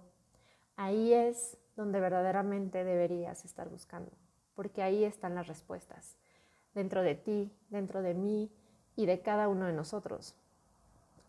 Ahí 0.77 1.11
es 1.11 1.57
donde 1.75 1.99
verdaderamente 1.99 2.85
deberías 2.85 3.43
estar 3.43 3.67
buscando, 3.67 4.09
porque 4.55 4.81
ahí 4.81 5.03
están 5.03 5.35
las 5.35 5.47
respuestas, 5.47 6.15
dentro 6.73 7.01
de 7.01 7.15
ti, 7.15 7.51
dentro 7.67 8.01
de 8.01 8.13
mí 8.13 8.49
y 8.95 9.05
de 9.05 9.19
cada 9.19 9.49
uno 9.49 9.65
de 9.65 9.73
nosotros. 9.73 10.33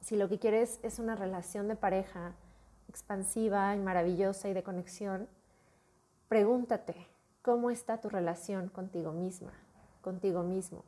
Si 0.01 0.15
lo 0.15 0.29
que 0.29 0.39
quieres 0.39 0.79
es 0.85 1.01
una 1.01 1.17
relación 1.17 1.67
de 1.67 1.75
pareja 1.75 2.37
expansiva 2.89 3.75
y 3.75 3.81
maravillosa 3.81 4.49
y 4.49 4.53
de 4.53 4.63
conexión, 4.63 5.29
pregúntate, 6.29 7.09
¿cómo 7.43 7.71
está 7.71 8.01
tu 8.01 8.11
relación 8.11 8.69
contigo 8.69 9.11
misma, 9.11 9.55
contigo 10.03 10.45
mismo? 10.45 10.85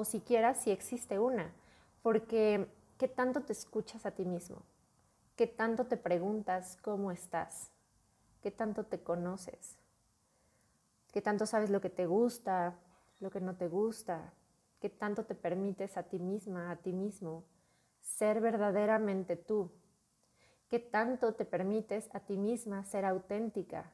O 0.00 0.04
siquiera 0.06 0.54
si 0.54 0.70
existe 0.70 1.18
una, 1.18 1.52
porque 2.00 2.66
¿qué 2.96 3.06
tanto 3.06 3.42
te 3.42 3.52
escuchas 3.52 4.06
a 4.06 4.12
ti 4.12 4.24
mismo? 4.24 4.62
¿Qué 5.36 5.46
tanto 5.46 5.84
te 5.88 5.98
preguntas 5.98 6.78
cómo 6.80 7.12
estás? 7.12 7.70
¿Qué 8.40 8.50
tanto 8.50 8.86
te 8.86 9.02
conoces? 9.02 9.76
¿Qué 11.12 11.20
tanto 11.20 11.44
sabes 11.44 11.68
lo 11.68 11.82
que 11.82 11.90
te 11.90 12.06
gusta, 12.06 12.78
lo 13.18 13.30
que 13.30 13.42
no 13.42 13.56
te 13.56 13.68
gusta? 13.68 14.32
¿Qué 14.80 14.88
tanto 14.88 15.26
te 15.26 15.34
permites 15.34 15.98
a 15.98 16.04
ti 16.04 16.18
misma, 16.18 16.70
a 16.70 16.76
ti 16.76 16.94
mismo, 16.94 17.44
ser 18.00 18.40
verdaderamente 18.40 19.36
tú? 19.36 19.70
¿Qué 20.70 20.78
tanto 20.78 21.34
te 21.34 21.44
permites 21.44 22.08
a 22.14 22.20
ti 22.20 22.38
misma 22.38 22.84
ser 22.84 23.04
auténtica? 23.04 23.92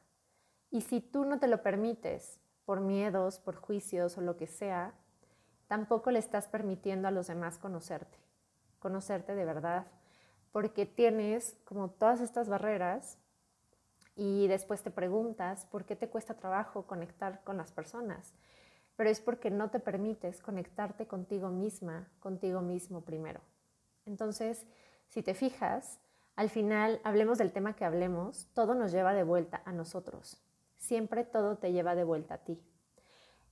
Y 0.71 0.83
si 0.83 1.01
tú 1.01 1.25
no 1.25 1.37
te 1.37 1.49
lo 1.49 1.61
permites, 1.61 2.39
por 2.63 2.79
miedos, 2.79 3.39
por 3.39 3.57
juicios 3.57 4.17
o 4.17 4.21
lo 4.21 4.37
que 4.37 4.47
sea, 4.47 4.93
tampoco 5.67 6.11
le 6.11 6.19
estás 6.19 6.47
permitiendo 6.47 7.07
a 7.07 7.11
los 7.11 7.27
demás 7.27 7.57
conocerte, 7.57 8.17
conocerte 8.79 9.35
de 9.35 9.45
verdad, 9.45 9.87
porque 10.51 10.85
tienes 10.85 11.57
como 11.65 11.89
todas 11.89 12.21
estas 12.21 12.49
barreras 12.49 13.17
y 14.15 14.47
después 14.47 14.81
te 14.81 14.91
preguntas 14.91 15.65
por 15.67 15.85
qué 15.85 15.95
te 15.95 16.09
cuesta 16.09 16.33
trabajo 16.33 16.87
conectar 16.87 17.43
con 17.43 17.57
las 17.57 17.71
personas, 17.71 18.33
pero 18.95 19.09
es 19.09 19.21
porque 19.21 19.51
no 19.51 19.69
te 19.69 19.79
permites 19.79 20.41
conectarte 20.41 21.05
contigo 21.05 21.49
misma, 21.49 22.07
contigo 22.19 22.61
mismo 22.61 23.01
primero. 23.01 23.41
Entonces, 24.05 24.65
si 25.09 25.21
te 25.21 25.35
fijas, 25.35 25.99
al 26.35 26.49
final, 26.49 27.01
hablemos 27.03 27.37
del 27.37 27.51
tema 27.51 27.75
que 27.75 27.85
hablemos, 27.85 28.47
todo 28.53 28.73
nos 28.73 28.91
lleva 28.91 29.13
de 29.13 29.23
vuelta 29.23 29.61
a 29.65 29.71
nosotros. 29.71 30.41
Siempre 30.77 31.23
todo 31.23 31.57
te 31.57 31.71
lleva 31.71 31.95
de 31.95 32.03
vuelta 32.03 32.35
a 32.35 32.37
ti. 32.39 32.59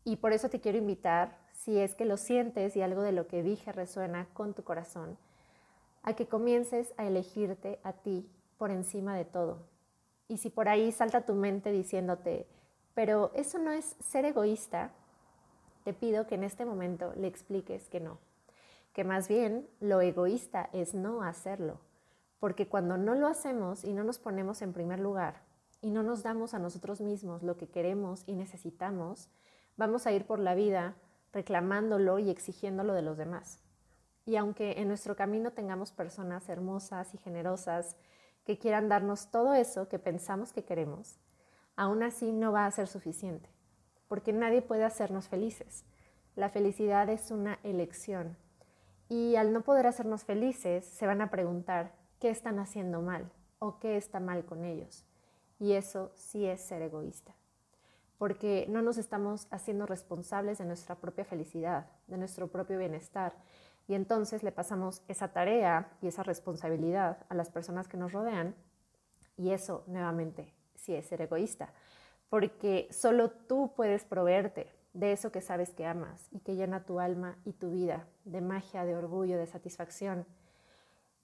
Y 0.03 0.17
por 0.17 0.33
eso 0.33 0.49
te 0.49 0.61
quiero 0.61 0.77
invitar, 0.77 1.44
si 1.55 1.79
es 1.79 1.95
que 1.95 2.05
lo 2.05 2.17
sientes 2.17 2.75
y 2.75 2.81
algo 2.81 3.01
de 3.01 3.11
lo 3.11 3.27
que 3.27 3.41
dije 3.41 3.71
resuena 3.71 4.27
con 4.33 4.53
tu 4.53 4.63
corazón, 4.63 5.17
a 6.03 6.13
que 6.13 6.27
comiences 6.27 6.93
a 6.97 7.05
elegirte 7.05 7.79
a 7.83 7.93
ti 7.93 8.29
por 8.57 8.69
encima 8.69 9.15
de 9.15 9.25
todo. 9.25 9.57
Y 10.27 10.37
si 10.37 10.49
por 10.49 10.69
ahí 10.69 10.91
salta 10.91 11.25
tu 11.25 11.33
mente 11.33 11.71
diciéndote, 11.71 12.45
pero 12.93 13.31
eso 13.33 13.57
no 13.57 13.71
es 13.71 13.95
ser 13.99 14.25
egoísta, 14.25 14.91
te 15.83 15.93
pido 15.93 16.27
que 16.27 16.35
en 16.35 16.43
este 16.43 16.65
momento 16.65 17.13
le 17.15 17.27
expliques 17.27 17.89
que 17.89 17.99
no, 17.99 18.19
que 18.93 19.03
más 19.03 19.27
bien 19.27 19.67
lo 19.79 20.01
egoísta 20.01 20.69
es 20.73 20.93
no 20.93 21.23
hacerlo, 21.23 21.79
porque 22.39 22.67
cuando 22.67 22.97
no 22.97 23.15
lo 23.15 23.27
hacemos 23.27 23.83
y 23.83 23.93
no 23.93 24.03
nos 24.03 24.19
ponemos 24.19 24.61
en 24.61 24.73
primer 24.73 24.99
lugar 24.99 25.41
y 25.81 25.89
no 25.91 26.03
nos 26.03 26.23
damos 26.23 26.53
a 26.53 26.59
nosotros 26.59 27.01
mismos 27.01 27.43
lo 27.43 27.57
que 27.57 27.67
queremos 27.67 28.23
y 28.25 28.33
necesitamos, 28.33 29.29
vamos 29.77 30.07
a 30.07 30.11
ir 30.11 30.25
por 30.25 30.39
la 30.39 30.55
vida 30.55 30.95
reclamándolo 31.35 32.17
y 32.17 32.29
exigiéndolo 32.29 32.93
de 32.93 33.01
los 33.01 33.17
demás. 33.17 33.59
Y 34.25 34.37
aunque 34.37 34.79
en 34.79 34.87
nuestro 34.87 35.17
camino 35.17 35.51
tengamos 35.51 35.91
personas 35.91 36.47
hermosas 36.49 37.13
y 37.13 37.17
generosas 37.17 37.97
que 38.45 38.57
quieran 38.57 38.87
darnos 38.87 39.29
todo 39.29 39.53
eso 39.53 39.89
que 39.89 39.99
pensamos 39.99 40.53
que 40.53 40.63
queremos, 40.63 41.19
aún 41.75 42.03
así 42.03 42.31
no 42.31 42.53
va 42.53 42.65
a 42.65 42.71
ser 42.71 42.87
suficiente, 42.87 43.49
porque 44.07 44.31
nadie 44.31 44.61
puede 44.61 44.85
hacernos 44.85 45.27
felices. 45.27 45.83
La 46.35 46.49
felicidad 46.49 47.09
es 47.09 47.29
una 47.31 47.59
elección. 47.63 48.37
Y 49.09 49.35
al 49.35 49.51
no 49.51 49.61
poder 49.61 49.87
hacernos 49.87 50.23
felices, 50.23 50.85
se 50.85 51.05
van 51.05 51.21
a 51.21 51.29
preguntar 51.29 51.91
qué 52.19 52.29
están 52.29 52.59
haciendo 52.59 53.01
mal 53.01 53.29
o 53.59 53.77
qué 53.79 53.97
está 53.97 54.21
mal 54.21 54.45
con 54.45 54.63
ellos. 54.63 55.05
Y 55.59 55.73
eso 55.73 56.11
sí 56.15 56.45
es 56.45 56.61
ser 56.61 56.81
egoísta 56.81 57.35
porque 58.17 58.65
no 58.69 58.81
nos 58.81 58.97
estamos 58.97 59.47
haciendo 59.51 59.85
responsables 59.85 60.57
de 60.57 60.65
nuestra 60.65 60.95
propia 60.95 61.25
felicidad, 61.25 61.87
de 62.07 62.17
nuestro 62.17 62.47
propio 62.47 62.77
bienestar. 62.77 63.33
Y 63.87 63.93
entonces 63.93 64.41
le 64.43 64.51
pasamos 64.51 65.01
esa 65.07 65.29
tarea 65.29 65.91
y 66.01 66.07
esa 66.07 66.23
responsabilidad 66.23 67.17
a 67.29 67.35
las 67.35 67.49
personas 67.49 67.87
que 67.87 67.97
nos 67.97 68.13
rodean. 68.13 68.55
Y 69.37 69.51
eso, 69.51 69.83
nuevamente, 69.87 70.53
sí 70.75 70.95
es 70.95 71.05
ser 71.05 71.21
egoísta, 71.21 71.73
porque 72.29 72.87
solo 72.91 73.29
tú 73.29 73.73
puedes 73.75 74.05
proveerte 74.05 74.71
de 74.93 75.11
eso 75.11 75.31
que 75.31 75.41
sabes 75.41 75.71
que 75.71 75.85
amas 75.85 76.29
y 76.31 76.39
que 76.39 76.55
llena 76.55 76.85
tu 76.85 76.99
alma 76.99 77.37
y 77.43 77.51
tu 77.51 77.71
vida 77.71 78.07
de 78.23 78.39
magia, 78.39 78.85
de 78.85 78.95
orgullo, 78.95 79.37
de 79.37 79.45
satisfacción. 79.45 80.25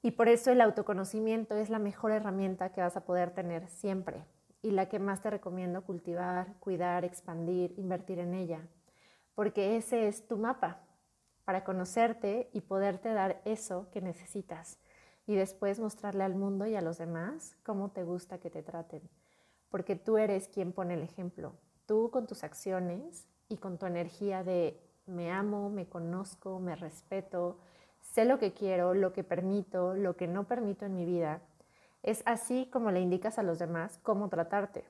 Y 0.01 0.11
por 0.11 0.27
eso 0.27 0.51
el 0.51 0.61
autoconocimiento 0.61 1.55
es 1.55 1.69
la 1.69 1.79
mejor 1.79 2.11
herramienta 2.11 2.73
que 2.73 2.81
vas 2.81 2.97
a 2.97 3.05
poder 3.05 3.31
tener 3.31 3.67
siempre, 3.69 4.25
y 4.61 4.71
la 4.71 4.87
que 4.87 4.99
más 4.99 5.21
te 5.21 5.29
recomiendo 5.29 5.83
cultivar, 5.83 6.53
cuidar, 6.59 7.05
expandir, 7.05 7.73
invertir 7.77 8.19
en 8.19 8.33
ella, 8.33 8.67
porque 9.35 9.77
ese 9.77 10.07
es 10.07 10.27
tu 10.27 10.37
mapa 10.37 10.81
para 11.45 11.63
conocerte 11.63 12.49
y 12.53 12.61
poderte 12.61 13.09
dar 13.09 13.41
eso 13.45 13.89
que 13.91 14.01
necesitas 14.01 14.79
y 15.25 15.35
después 15.35 15.79
mostrarle 15.79 16.23
al 16.23 16.35
mundo 16.35 16.65
y 16.65 16.75
a 16.75 16.81
los 16.81 16.97
demás 16.97 17.57
cómo 17.63 17.89
te 17.91 18.03
gusta 18.03 18.39
que 18.39 18.49
te 18.49 18.63
traten, 18.63 19.01
porque 19.69 19.95
tú 19.95 20.17
eres 20.17 20.47
quien 20.47 20.73
pone 20.73 20.93
el 20.93 21.01
ejemplo, 21.01 21.53
tú 21.85 22.09
con 22.11 22.27
tus 22.27 22.43
acciones 22.43 23.27
y 23.49 23.57
con 23.57 23.77
tu 23.77 23.85
energía 23.85 24.43
de 24.43 24.79
me 25.05 25.31
amo, 25.31 25.69
me 25.69 25.87
conozco, 25.87 26.59
me 26.59 26.75
respeto, 26.75 27.57
sé 27.99 28.25
lo 28.25 28.39
que 28.39 28.53
quiero, 28.53 28.93
lo 28.93 29.13
que 29.13 29.23
permito, 29.23 29.93
lo 29.93 30.15
que 30.15 30.27
no 30.27 30.47
permito 30.47 30.85
en 30.85 30.95
mi 30.95 31.05
vida 31.05 31.41
es 32.03 32.23
así 32.25 32.67
como 32.71 32.91
le 32.91 33.01
indicas 33.01 33.37
a 33.37 33.43
los 33.43 33.59
demás 33.59 33.99
cómo 34.03 34.29
tratarte. 34.29 34.85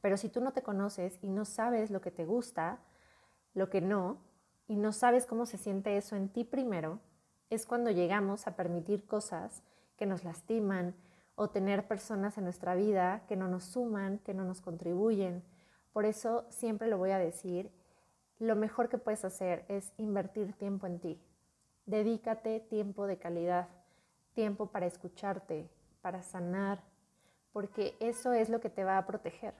Pero 0.00 0.16
si 0.16 0.28
tú 0.28 0.40
no 0.40 0.52
te 0.52 0.62
conoces 0.62 1.18
y 1.22 1.30
no 1.30 1.44
sabes 1.44 1.90
lo 1.90 2.00
que 2.00 2.10
te 2.10 2.24
gusta, 2.24 2.78
lo 3.54 3.70
que 3.70 3.80
no, 3.80 4.18
y 4.66 4.76
no 4.76 4.92
sabes 4.92 5.26
cómo 5.26 5.46
se 5.46 5.58
siente 5.58 5.96
eso 5.96 6.16
en 6.16 6.28
ti 6.28 6.44
primero, 6.44 7.00
es 7.50 7.66
cuando 7.66 7.90
llegamos 7.90 8.46
a 8.46 8.56
permitir 8.56 9.06
cosas 9.06 9.62
que 9.96 10.06
nos 10.06 10.24
lastiman 10.24 10.94
o 11.36 11.50
tener 11.50 11.86
personas 11.86 12.38
en 12.38 12.44
nuestra 12.44 12.74
vida 12.74 13.22
que 13.28 13.36
no 13.36 13.48
nos 13.48 13.64
suman, 13.64 14.18
que 14.18 14.34
no 14.34 14.44
nos 14.44 14.60
contribuyen. 14.60 15.42
Por 15.92 16.04
eso 16.04 16.44
siempre 16.48 16.88
lo 16.88 16.98
voy 16.98 17.10
a 17.10 17.18
decir, 17.18 17.70
lo 18.38 18.56
mejor 18.56 18.88
que 18.88 18.98
puedes 18.98 19.24
hacer 19.24 19.64
es 19.68 19.92
invertir 19.96 20.52
tiempo 20.54 20.86
en 20.86 20.98
ti. 20.98 21.20
Dedícate 21.86 22.60
tiempo 22.60 23.06
de 23.06 23.18
calidad, 23.18 23.68
tiempo 24.34 24.66
para 24.66 24.86
escucharte, 24.86 25.68
para 26.04 26.20
sanar, 26.20 26.82
porque 27.50 27.96
eso 27.98 28.34
es 28.34 28.50
lo 28.50 28.60
que 28.60 28.68
te 28.68 28.84
va 28.84 28.98
a 28.98 29.06
proteger 29.06 29.54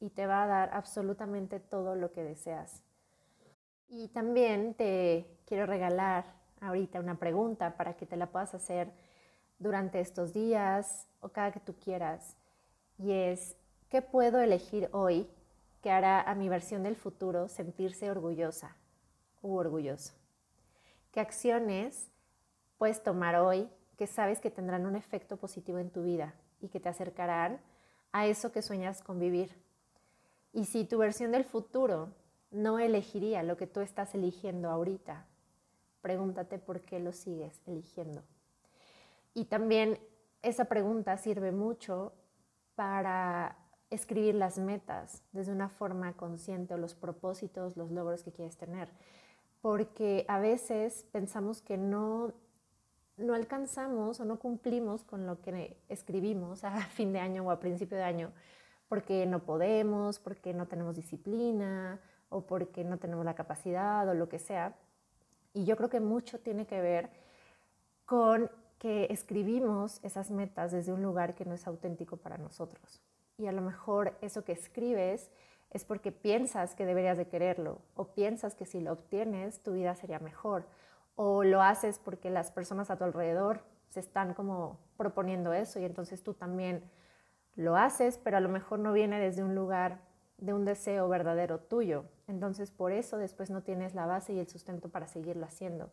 y 0.00 0.10
te 0.10 0.26
va 0.26 0.42
a 0.42 0.48
dar 0.48 0.70
absolutamente 0.72 1.60
todo 1.60 1.94
lo 1.94 2.10
que 2.10 2.24
deseas. 2.24 2.82
Y 3.88 4.08
también 4.08 4.74
te 4.74 5.24
quiero 5.46 5.66
regalar 5.66 6.24
ahorita 6.60 6.98
una 6.98 7.16
pregunta 7.20 7.76
para 7.76 7.94
que 7.94 8.06
te 8.06 8.16
la 8.16 8.26
puedas 8.26 8.56
hacer 8.56 8.90
durante 9.60 10.00
estos 10.00 10.32
días 10.32 11.06
o 11.20 11.28
cada 11.28 11.52
que 11.52 11.60
tú 11.60 11.74
quieras. 11.74 12.36
Y 12.98 13.12
es, 13.12 13.56
¿qué 13.88 14.02
puedo 14.02 14.40
elegir 14.40 14.88
hoy 14.90 15.30
que 15.80 15.92
hará 15.92 16.22
a 16.22 16.34
mi 16.34 16.48
versión 16.48 16.82
del 16.82 16.96
futuro 16.96 17.46
sentirse 17.46 18.10
orgullosa 18.10 18.76
u 19.42 19.54
orgulloso? 19.54 20.12
¿Qué 21.12 21.20
acciones 21.20 22.10
puedes 22.78 23.00
tomar 23.00 23.36
hoy 23.36 23.70
que 23.96 24.06
sabes 24.06 24.40
que 24.40 24.50
tendrán 24.50 24.86
un 24.86 24.96
efecto 24.96 25.36
positivo 25.36 25.78
en 25.78 25.90
tu 25.90 26.02
vida 26.02 26.34
y 26.60 26.68
que 26.68 26.80
te 26.80 26.88
acercarán 26.88 27.60
a 28.12 28.26
eso 28.26 28.52
que 28.52 28.62
sueñas 28.62 29.02
con 29.02 29.18
vivir. 29.18 29.50
Y 30.52 30.66
si 30.66 30.84
tu 30.84 30.98
versión 30.98 31.32
del 31.32 31.44
futuro 31.44 32.10
no 32.50 32.78
elegiría 32.78 33.42
lo 33.42 33.56
que 33.56 33.66
tú 33.66 33.80
estás 33.80 34.14
eligiendo 34.14 34.70
ahorita, 34.70 35.26
pregúntate 36.00 36.58
por 36.58 36.80
qué 36.82 37.00
lo 37.00 37.12
sigues 37.12 37.60
eligiendo. 37.66 38.22
Y 39.34 39.46
también 39.46 39.98
esa 40.42 40.66
pregunta 40.66 41.16
sirve 41.16 41.50
mucho 41.50 42.12
para 42.76 43.56
escribir 43.90 44.34
las 44.34 44.58
metas 44.58 45.22
desde 45.32 45.52
una 45.52 45.68
forma 45.68 46.12
consciente 46.12 46.74
o 46.74 46.78
los 46.78 46.94
propósitos, 46.94 47.76
los 47.76 47.90
logros 47.90 48.22
que 48.22 48.32
quieres 48.32 48.56
tener. 48.56 48.90
Porque 49.60 50.24
a 50.28 50.38
veces 50.38 51.06
pensamos 51.10 51.62
que 51.62 51.78
no 51.78 52.32
no 53.16 53.34
alcanzamos 53.34 54.20
o 54.20 54.24
no 54.24 54.38
cumplimos 54.38 55.04
con 55.04 55.26
lo 55.26 55.40
que 55.40 55.76
escribimos 55.88 56.64
a 56.64 56.76
fin 56.96 57.12
de 57.12 57.20
año 57.20 57.44
o 57.44 57.50
a 57.50 57.60
principio 57.60 57.96
de 57.96 58.04
año, 58.04 58.32
porque 58.88 59.26
no 59.26 59.44
podemos, 59.44 60.18
porque 60.18 60.52
no 60.52 60.66
tenemos 60.66 60.96
disciplina 60.96 62.00
o 62.28 62.42
porque 62.42 62.84
no 62.84 62.98
tenemos 62.98 63.24
la 63.24 63.34
capacidad 63.34 64.08
o 64.08 64.14
lo 64.14 64.28
que 64.28 64.38
sea. 64.38 64.74
Y 65.52 65.64
yo 65.64 65.76
creo 65.76 65.88
que 65.88 66.00
mucho 66.00 66.40
tiene 66.40 66.66
que 66.66 66.80
ver 66.80 67.10
con 68.06 68.50
que 68.78 69.06
escribimos 69.10 70.00
esas 70.02 70.30
metas 70.30 70.72
desde 70.72 70.92
un 70.92 71.02
lugar 71.02 71.34
que 71.34 71.44
no 71.44 71.54
es 71.54 71.66
auténtico 71.66 72.16
para 72.16 72.36
nosotros. 72.36 73.00
Y 73.38 73.46
a 73.46 73.52
lo 73.52 73.62
mejor 73.62 74.16
eso 74.20 74.44
que 74.44 74.52
escribes 74.52 75.30
es 75.70 75.84
porque 75.84 76.12
piensas 76.12 76.74
que 76.74 76.84
deberías 76.84 77.18
de 77.18 77.26
quererlo 77.26 77.80
o 77.94 78.08
piensas 78.08 78.54
que 78.54 78.66
si 78.66 78.80
lo 78.80 78.92
obtienes 78.92 79.60
tu 79.62 79.72
vida 79.72 79.94
sería 79.94 80.18
mejor 80.18 80.66
o 81.16 81.44
lo 81.44 81.62
haces 81.62 81.98
porque 81.98 82.30
las 82.30 82.50
personas 82.50 82.90
a 82.90 82.96
tu 82.96 83.04
alrededor 83.04 83.60
se 83.88 84.00
están 84.00 84.34
como 84.34 84.78
proponiendo 84.96 85.52
eso 85.52 85.78
y 85.78 85.84
entonces 85.84 86.22
tú 86.22 86.34
también 86.34 86.82
lo 87.54 87.76
haces, 87.76 88.18
pero 88.18 88.36
a 88.36 88.40
lo 88.40 88.48
mejor 88.48 88.80
no 88.80 88.92
viene 88.92 89.20
desde 89.20 89.44
un 89.44 89.54
lugar 89.54 90.00
de 90.38 90.52
un 90.52 90.64
deseo 90.64 91.08
verdadero 91.08 91.60
tuyo. 91.60 92.04
Entonces 92.26 92.70
por 92.70 92.92
eso 92.92 93.16
después 93.16 93.50
no 93.50 93.62
tienes 93.62 93.94
la 93.94 94.06
base 94.06 94.32
y 94.32 94.40
el 94.40 94.48
sustento 94.48 94.88
para 94.88 95.06
seguirlo 95.06 95.46
haciendo. 95.46 95.90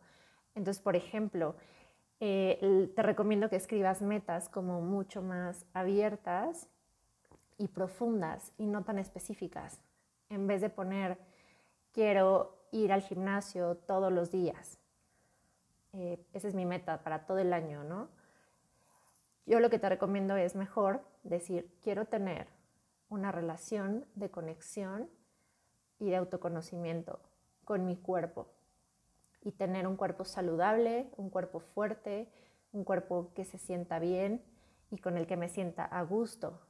Entonces, 0.54 0.82
por 0.82 0.96
ejemplo, 0.96 1.54
eh, 2.20 2.90
te 2.94 3.02
recomiendo 3.02 3.48
que 3.48 3.56
escribas 3.56 4.02
metas 4.02 4.48
como 4.48 4.80
mucho 4.80 5.22
más 5.22 5.64
abiertas 5.72 6.68
y 7.58 7.68
profundas 7.68 8.52
y 8.58 8.66
no 8.66 8.84
tan 8.84 8.98
específicas. 8.98 9.80
En 10.28 10.46
vez 10.46 10.60
de 10.60 10.70
poner 10.70 11.18
quiero 11.92 12.58
ir 12.72 12.92
al 12.92 13.02
gimnasio 13.02 13.76
todos 13.76 14.12
los 14.12 14.30
días. 14.30 14.81
Eh, 15.94 16.24
esa 16.32 16.48
es 16.48 16.54
mi 16.54 16.64
meta 16.64 17.02
para 17.02 17.26
todo 17.26 17.38
el 17.38 17.52
año, 17.52 17.84
¿no? 17.84 18.08
Yo 19.44 19.60
lo 19.60 19.70
que 19.70 19.78
te 19.78 19.88
recomiendo 19.88 20.36
es 20.36 20.54
mejor 20.54 21.02
decir, 21.22 21.70
quiero 21.82 22.06
tener 22.06 22.46
una 23.08 23.32
relación 23.32 24.06
de 24.14 24.30
conexión 24.30 25.10
y 25.98 26.10
de 26.10 26.16
autoconocimiento 26.16 27.20
con 27.64 27.84
mi 27.84 27.96
cuerpo 27.96 28.48
y 29.42 29.52
tener 29.52 29.86
un 29.86 29.96
cuerpo 29.96 30.24
saludable, 30.24 31.10
un 31.16 31.28
cuerpo 31.28 31.60
fuerte, 31.60 32.28
un 32.72 32.84
cuerpo 32.84 33.32
que 33.34 33.44
se 33.44 33.58
sienta 33.58 33.98
bien 33.98 34.42
y 34.90 34.98
con 34.98 35.16
el 35.18 35.26
que 35.26 35.36
me 35.36 35.48
sienta 35.48 35.84
a 35.84 36.02
gusto. 36.02 36.60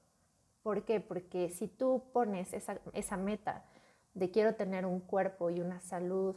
¿Por 0.62 0.84
qué? 0.84 1.00
Porque 1.00 1.50
si 1.50 1.68
tú 1.68 2.04
pones 2.12 2.52
esa, 2.52 3.16
meta 3.16 3.64
de 4.14 4.30
quiero 4.30 4.54
tener 4.54 4.86
un 4.86 5.00
cuerpo 5.00 5.50
y 5.50 5.60
una 5.60 5.80
salud 5.80 6.36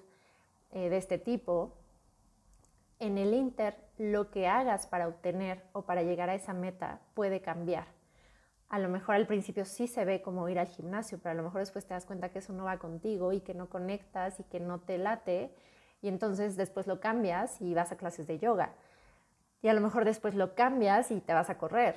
eh, 0.71 0.89
de 0.89 0.97
este 0.97 1.17
tipo, 1.17 1.73
en 2.99 3.17
el 3.17 3.33
Inter 3.33 3.75
lo 3.97 4.31
que 4.31 4.47
hagas 4.47 4.87
para 4.87 5.07
obtener 5.07 5.63
o 5.73 5.83
para 5.83 6.03
llegar 6.03 6.29
a 6.29 6.35
esa 6.35 6.53
meta 6.53 6.99
puede 7.13 7.41
cambiar. 7.41 7.87
A 8.69 8.79
lo 8.79 8.89
mejor 8.89 9.15
al 9.15 9.27
principio 9.27 9.65
sí 9.65 9.87
se 9.87 10.05
ve 10.05 10.21
como 10.21 10.49
ir 10.49 10.59
al 10.59 10.67
gimnasio, 10.67 11.19
pero 11.21 11.31
a 11.31 11.35
lo 11.35 11.43
mejor 11.43 11.59
después 11.59 11.85
te 11.85 11.93
das 11.93 12.05
cuenta 12.05 12.29
que 12.29 12.39
eso 12.39 12.53
no 12.53 12.65
va 12.65 12.77
contigo 12.77 13.31
y 13.31 13.41
que 13.41 13.53
no 13.53 13.69
conectas 13.69 14.39
y 14.39 14.43
que 14.43 14.59
no 14.59 14.79
te 14.79 14.97
late 14.97 15.53
y 16.01 16.07
entonces 16.07 16.55
después 16.57 16.87
lo 16.87 16.99
cambias 16.99 17.61
y 17.61 17.73
vas 17.73 17.91
a 17.91 17.97
clases 17.97 18.27
de 18.27 18.39
yoga. 18.39 18.73
Y 19.61 19.67
a 19.67 19.73
lo 19.73 19.81
mejor 19.81 20.05
después 20.05 20.35
lo 20.35 20.55
cambias 20.55 21.11
y 21.11 21.21
te 21.21 21.33
vas 21.33 21.49
a 21.49 21.57
correr. 21.57 21.95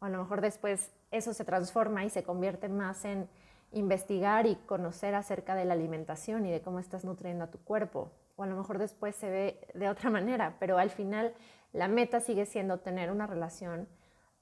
O 0.00 0.06
a 0.06 0.08
lo 0.08 0.18
mejor 0.18 0.40
después 0.40 0.92
eso 1.10 1.32
se 1.34 1.44
transforma 1.44 2.04
y 2.04 2.10
se 2.10 2.24
convierte 2.24 2.68
más 2.68 3.04
en 3.04 3.28
investigar 3.72 4.46
y 4.46 4.56
conocer 4.56 5.14
acerca 5.14 5.54
de 5.54 5.64
la 5.64 5.74
alimentación 5.74 6.46
y 6.46 6.50
de 6.50 6.62
cómo 6.62 6.78
estás 6.78 7.04
nutriendo 7.04 7.44
a 7.44 7.50
tu 7.50 7.58
cuerpo 7.58 8.12
o 8.36 8.42
a 8.42 8.46
lo 8.46 8.56
mejor 8.56 8.78
después 8.78 9.14
se 9.16 9.30
ve 9.30 9.68
de 9.74 9.88
otra 9.88 10.10
manera, 10.10 10.56
pero 10.58 10.78
al 10.78 10.90
final 10.90 11.34
la 11.72 11.88
meta 11.88 12.20
sigue 12.20 12.46
siendo 12.46 12.78
tener 12.78 13.10
una 13.10 13.26
relación 13.26 13.88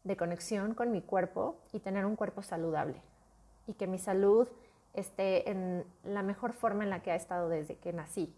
de 0.05 0.17
conexión 0.17 0.75
con 0.75 0.91
mi 0.91 1.03
cuerpo 1.03 1.57
y 1.73 1.81
tener 1.81 2.05
un 2.05 2.17
cuerpo 2.17 2.43
saludable 2.43 3.01
y 3.67 3.75
que 3.75 3.87
mi 3.87 3.99
salud 3.99 4.49
esté 4.95 5.51
en 5.51 5.85
la 6.05 6.23
mejor 6.23 6.53
forma 6.53 6.85
en 6.85 6.91
la 6.91 7.03
que 7.03 7.13
ha 7.13 7.17
estado 7.17 7.49
desde 7.49 7.77
que 7.77 7.93
nací. 7.93 8.35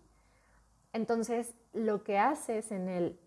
Entonces, 0.93 1.55
lo 1.73 2.05
que 2.05 2.19
haces 2.19 2.71
en 2.71 2.89
el 2.89 3.19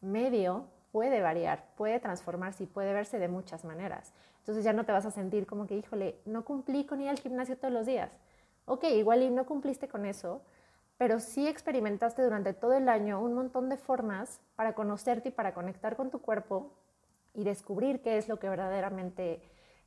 medio 0.00 0.66
puede 0.90 1.20
variar, 1.20 1.68
puede 1.76 2.00
transformarse 2.00 2.64
y 2.64 2.66
puede 2.66 2.92
verse 2.92 3.18
de 3.18 3.28
muchas 3.28 3.64
maneras. 3.64 4.12
Entonces 4.40 4.64
ya 4.64 4.72
no 4.72 4.84
te 4.84 4.92
vas 4.92 5.06
a 5.06 5.12
sentir 5.12 5.46
como 5.46 5.66
que, 5.66 5.76
híjole, 5.76 6.18
no 6.24 6.44
cumplí 6.44 6.84
con 6.84 7.00
ir 7.00 7.08
al 7.08 7.18
gimnasio 7.18 7.56
todos 7.56 7.72
los 7.72 7.86
días. 7.86 8.10
Ok, 8.66 8.84
igual 8.84 9.22
y 9.22 9.30
no 9.30 9.46
cumpliste 9.46 9.88
con 9.88 10.04
eso, 10.04 10.42
pero 11.02 11.18
sí 11.18 11.48
experimentaste 11.48 12.22
durante 12.22 12.52
todo 12.52 12.74
el 12.74 12.88
año 12.88 13.20
un 13.20 13.34
montón 13.34 13.68
de 13.68 13.76
formas 13.76 14.40
para 14.54 14.76
conocerte 14.76 15.30
y 15.30 15.32
para 15.32 15.52
conectar 15.52 15.96
con 15.96 16.12
tu 16.12 16.20
cuerpo 16.20 16.70
y 17.34 17.42
descubrir 17.42 18.02
qué 18.02 18.18
es 18.18 18.28
lo 18.28 18.38
que 18.38 18.48
verdaderamente 18.48 19.42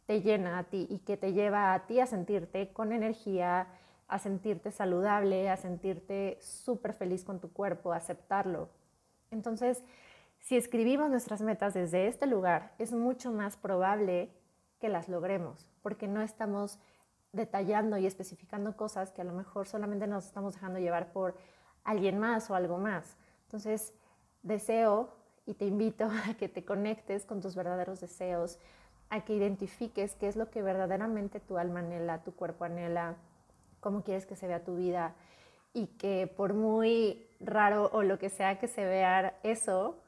te 0.07 0.21
llena 0.21 0.59
a 0.59 0.65
ti 0.65 0.87
y 0.89 0.99
que 0.99 1.15
te 1.15 1.31
lleva 1.31 1.73
a 1.73 1.87
ti 1.87 2.01
a 2.01 2.05
sentirte 2.05 2.73
con 2.73 2.91
energía, 2.91 3.69
a 4.09 4.19
sentirte 4.19 4.73
saludable, 4.73 5.49
a 5.49 5.55
sentirte 5.55 6.37
súper 6.41 6.91
feliz 6.91 7.23
con 7.23 7.39
tu 7.39 7.49
cuerpo, 7.49 7.93
aceptarlo. 7.93 8.67
Entonces, 9.31 9.85
si 10.39 10.57
escribimos 10.57 11.09
nuestras 11.09 11.39
metas 11.39 11.73
desde 11.73 12.07
este 12.07 12.27
lugar, 12.27 12.73
es 12.77 12.91
mucho 12.91 13.31
más 13.31 13.55
probable 13.55 14.33
que 14.81 14.89
las 14.89 15.07
logremos, 15.07 15.71
porque 15.81 16.09
no 16.09 16.21
estamos 16.21 16.77
detallando 17.35 17.97
y 17.97 18.05
especificando 18.05 18.75
cosas 18.75 19.11
que 19.11 19.21
a 19.21 19.25
lo 19.25 19.33
mejor 19.33 19.67
solamente 19.67 20.07
nos 20.07 20.25
estamos 20.25 20.53
dejando 20.53 20.79
llevar 20.79 21.11
por 21.11 21.35
alguien 21.83 22.19
más 22.19 22.49
o 22.49 22.55
algo 22.55 22.77
más. 22.77 23.17
Entonces, 23.43 23.93
deseo 24.43 25.09
y 25.45 25.53
te 25.53 25.65
invito 25.65 26.05
a 26.29 26.33
que 26.35 26.49
te 26.49 26.65
conectes 26.65 27.25
con 27.25 27.41
tus 27.41 27.55
verdaderos 27.55 28.01
deseos, 28.01 28.59
a 29.09 29.23
que 29.23 29.35
identifiques 29.35 30.15
qué 30.15 30.27
es 30.27 30.35
lo 30.35 30.49
que 30.49 30.61
verdaderamente 30.61 31.39
tu 31.39 31.57
alma 31.57 31.79
anhela, 31.79 32.23
tu 32.23 32.33
cuerpo 32.33 32.65
anhela, 32.65 33.15
cómo 33.79 34.03
quieres 34.03 34.25
que 34.25 34.35
se 34.35 34.47
vea 34.47 34.63
tu 34.63 34.75
vida 34.75 35.13
y 35.73 35.87
que 35.87 36.25
por 36.25 36.53
muy 36.53 37.27
raro 37.39 37.89
o 37.93 38.01
lo 38.01 38.17
que 38.17 38.29
sea 38.29 38.57
que 38.57 38.67
se 38.67 38.83
vea 38.85 39.37
eso, 39.43 39.99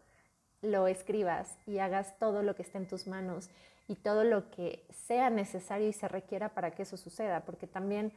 lo 0.62 0.88
escribas 0.88 1.58
y 1.68 1.78
hagas 1.78 2.18
todo 2.18 2.42
lo 2.42 2.56
que 2.56 2.64
esté 2.64 2.80
en 2.80 2.88
tus 2.88 3.06
manos 3.06 3.50
y 3.88 3.96
todo 3.96 4.24
lo 4.24 4.50
que 4.52 4.86
sea 4.92 5.30
necesario 5.30 5.88
y 5.88 5.94
se 5.94 6.08
requiera 6.08 6.50
para 6.50 6.72
que 6.72 6.84
eso 6.84 6.98
suceda, 6.98 7.42
porque 7.46 7.68
también 7.68 8.12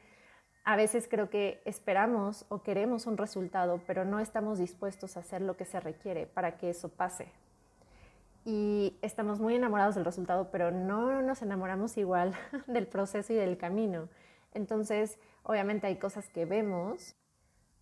a 0.64 0.76
veces 0.76 1.09
creo 1.09 1.30
que 1.30 1.62
esperamos 1.64 2.44
o 2.48 2.62
queremos 2.62 3.06
un 3.06 3.16
resultado, 3.16 3.80
pero 3.87 4.04
no 4.04 4.20
estamos 4.20 4.59
dispuestos 4.59 5.16
a 5.16 5.20
hacer 5.20 5.40
lo 5.40 5.56
que 5.56 5.64
se 5.64 5.80
requiere 5.80 6.26
para 6.26 6.59
que 6.59 6.70
eso 6.70 6.88
pase. 6.88 7.33
Y 8.44 8.98
estamos 9.02 9.38
muy 9.38 9.54
enamorados 9.54 9.94
del 9.94 10.04
resultado, 10.04 10.50
pero 10.50 10.70
no 10.70 11.22
nos 11.22 11.42
enamoramos 11.42 11.96
igual 11.96 12.35
del 12.66 12.87
proceso 12.87 13.33
y 13.33 13.37
del 13.37 13.56
camino. 13.56 14.09
Entonces, 14.52 15.18
obviamente 15.42 15.87
hay 15.87 15.96
cosas 15.96 16.28
que 16.28 16.44
vemos 16.44 17.14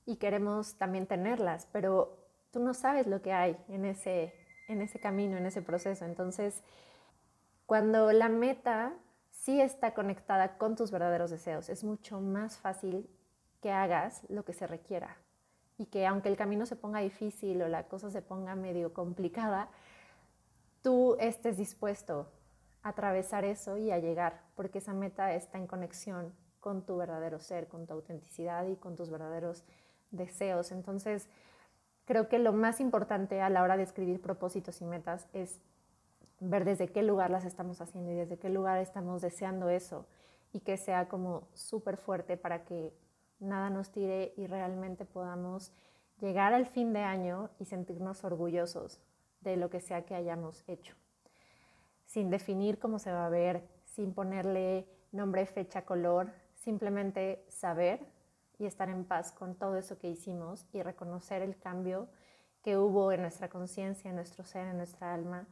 y 0.04 0.16
queremos 0.16 0.76
también 0.76 1.06
tenerlas, 1.06 1.68
pero 1.72 2.16
tú 2.50 2.60
no 2.60 2.74
sabes 2.74 3.06
lo 3.06 3.22
que 3.22 3.32
hay 3.32 3.56
en 3.68 3.84
ese, 3.84 4.34
en 4.68 4.82
ese 4.82 4.98
camino, 4.98 5.36
en 5.36 5.46
ese 5.46 5.62
proceso. 5.62 6.04
Entonces, 6.04 6.62
cuando 7.68 8.12
la 8.12 8.30
meta 8.30 8.94
sí 9.30 9.60
está 9.60 9.92
conectada 9.92 10.56
con 10.56 10.74
tus 10.74 10.90
verdaderos 10.90 11.30
deseos, 11.30 11.68
es 11.68 11.84
mucho 11.84 12.18
más 12.18 12.56
fácil 12.56 13.06
que 13.60 13.70
hagas 13.70 14.22
lo 14.30 14.42
que 14.46 14.54
se 14.54 14.66
requiera 14.66 15.18
y 15.76 15.84
que 15.84 16.06
aunque 16.06 16.30
el 16.30 16.38
camino 16.38 16.64
se 16.64 16.76
ponga 16.76 17.00
difícil 17.00 17.60
o 17.60 17.68
la 17.68 17.86
cosa 17.86 18.10
se 18.10 18.22
ponga 18.22 18.54
medio 18.54 18.94
complicada, 18.94 19.68
tú 20.80 21.18
estés 21.20 21.58
dispuesto 21.58 22.32
a 22.82 22.88
atravesar 22.88 23.44
eso 23.44 23.76
y 23.76 23.90
a 23.90 23.98
llegar, 23.98 24.40
porque 24.54 24.78
esa 24.78 24.94
meta 24.94 25.34
está 25.34 25.58
en 25.58 25.66
conexión 25.66 26.32
con 26.60 26.86
tu 26.86 26.96
verdadero 26.96 27.38
ser, 27.38 27.68
con 27.68 27.86
tu 27.86 27.92
autenticidad 27.92 28.66
y 28.66 28.76
con 28.76 28.96
tus 28.96 29.10
verdaderos 29.10 29.62
deseos. 30.10 30.72
Entonces, 30.72 31.28
creo 32.06 32.30
que 32.30 32.38
lo 32.38 32.54
más 32.54 32.80
importante 32.80 33.42
a 33.42 33.50
la 33.50 33.62
hora 33.62 33.76
de 33.76 33.82
escribir 33.82 34.22
propósitos 34.22 34.80
y 34.80 34.86
metas 34.86 35.28
es 35.34 35.60
ver 36.40 36.64
desde 36.64 36.88
qué 36.88 37.02
lugar 37.02 37.30
las 37.30 37.44
estamos 37.44 37.80
haciendo 37.80 38.12
y 38.12 38.14
desde 38.14 38.38
qué 38.38 38.48
lugar 38.48 38.78
estamos 38.78 39.22
deseando 39.22 39.68
eso 39.68 40.06
y 40.52 40.60
que 40.60 40.76
sea 40.76 41.08
como 41.08 41.48
súper 41.52 41.96
fuerte 41.96 42.36
para 42.36 42.64
que 42.64 42.92
nada 43.40 43.70
nos 43.70 43.90
tire 43.90 44.32
y 44.36 44.46
realmente 44.46 45.04
podamos 45.04 45.72
llegar 46.20 46.52
al 46.52 46.66
fin 46.66 46.92
de 46.92 47.00
año 47.00 47.50
y 47.58 47.64
sentirnos 47.64 48.24
orgullosos 48.24 49.00
de 49.40 49.56
lo 49.56 49.70
que 49.70 49.80
sea 49.80 50.04
que 50.04 50.14
hayamos 50.14 50.64
hecho, 50.66 50.94
sin 52.06 52.30
definir 52.30 52.78
cómo 52.78 52.98
se 52.98 53.12
va 53.12 53.26
a 53.26 53.30
ver, 53.30 53.68
sin 53.84 54.12
ponerle 54.12 54.88
nombre, 55.12 55.46
fecha, 55.46 55.82
color, 55.84 56.32
simplemente 56.54 57.44
saber 57.48 58.00
y 58.58 58.66
estar 58.66 58.88
en 58.88 59.04
paz 59.04 59.30
con 59.30 59.54
todo 59.54 59.76
eso 59.76 59.98
que 59.98 60.08
hicimos 60.08 60.66
y 60.72 60.82
reconocer 60.82 61.42
el 61.42 61.56
cambio 61.56 62.08
que 62.62 62.76
hubo 62.76 63.12
en 63.12 63.22
nuestra 63.22 63.48
conciencia, 63.48 64.10
en 64.10 64.16
nuestro 64.16 64.44
ser, 64.44 64.66
en 64.66 64.76
nuestra 64.76 65.14
alma 65.14 65.46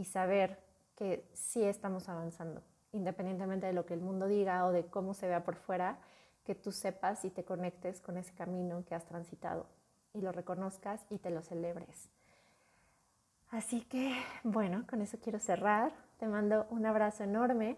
y 0.00 0.04
saber 0.06 0.58
que 0.96 1.28
sí 1.34 1.62
estamos 1.62 2.08
avanzando, 2.08 2.62
independientemente 2.92 3.66
de 3.66 3.74
lo 3.74 3.84
que 3.84 3.92
el 3.92 4.00
mundo 4.00 4.28
diga 4.28 4.64
o 4.64 4.72
de 4.72 4.86
cómo 4.86 5.12
se 5.12 5.28
vea 5.28 5.44
por 5.44 5.56
fuera, 5.56 5.98
que 6.42 6.54
tú 6.54 6.72
sepas 6.72 7.22
y 7.26 7.30
te 7.30 7.44
conectes 7.44 8.00
con 8.00 8.16
ese 8.16 8.32
camino 8.32 8.82
que 8.86 8.94
has 8.94 9.04
transitado 9.04 9.66
y 10.14 10.22
lo 10.22 10.32
reconozcas 10.32 11.04
y 11.10 11.18
te 11.18 11.30
lo 11.30 11.42
celebres. 11.42 12.08
Así 13.50 13.82
que, 13.82 14.16
bueno, 14.42 14.86
con 14.88 15.02
eso 15.02 15.18
quiero 15.22 15.38
cerrar. 15.38 15.92
Te 16.18 16.26
mando 16.26 16.66
un 16.70 16.86
abrazo 16.86 17.24
enorme. 17.24 17.76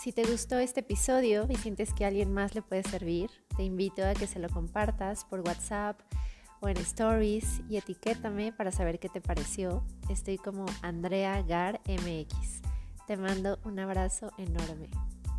Si 0.00 0.12
te 0.12 0.24
gustó 0.24 0.58
este 0.58 0.80
episodio 0.80 1.46
y 1.50 1.56
sientes 1.56 1.92
que 1.92 2.06
alguien 2.06 2.32
más 2.32 2.54
le 2.54 2.62
puede 2.62 2.84
servir, 2.84 3.30
te 3.54 3.64
invito 3.64 4.02
a 4.02 4.14
que 4.14 4.26
se 4.26 4.38
lo 4.38 4.48
compartas 4.48 5.26
por 5.26 5.40
WhatsApp 5.40 6.00
o 6.60 6.68
en 6.68 6.76
stories 6.78 7.60
y 7.68 7.76
etiquétame 7.76 8.52
para 8.52 8.72
saber 8.72 8.98
qué 8.98 9.08
te 9.08 9.20
pareció. 9.20 9.82
Estoy 10.08 10.38
como 10.38 10.66
Andrea 10.82 11.42
Gar 11.42 11.80
MX. 11.86 12.62
Te 13.06 13.16
mando 13.16 13.58
un 13.64 13.78
abrazo 13.78 14.32
enorme. 14.38 14.88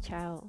Chao. 0.01 0.45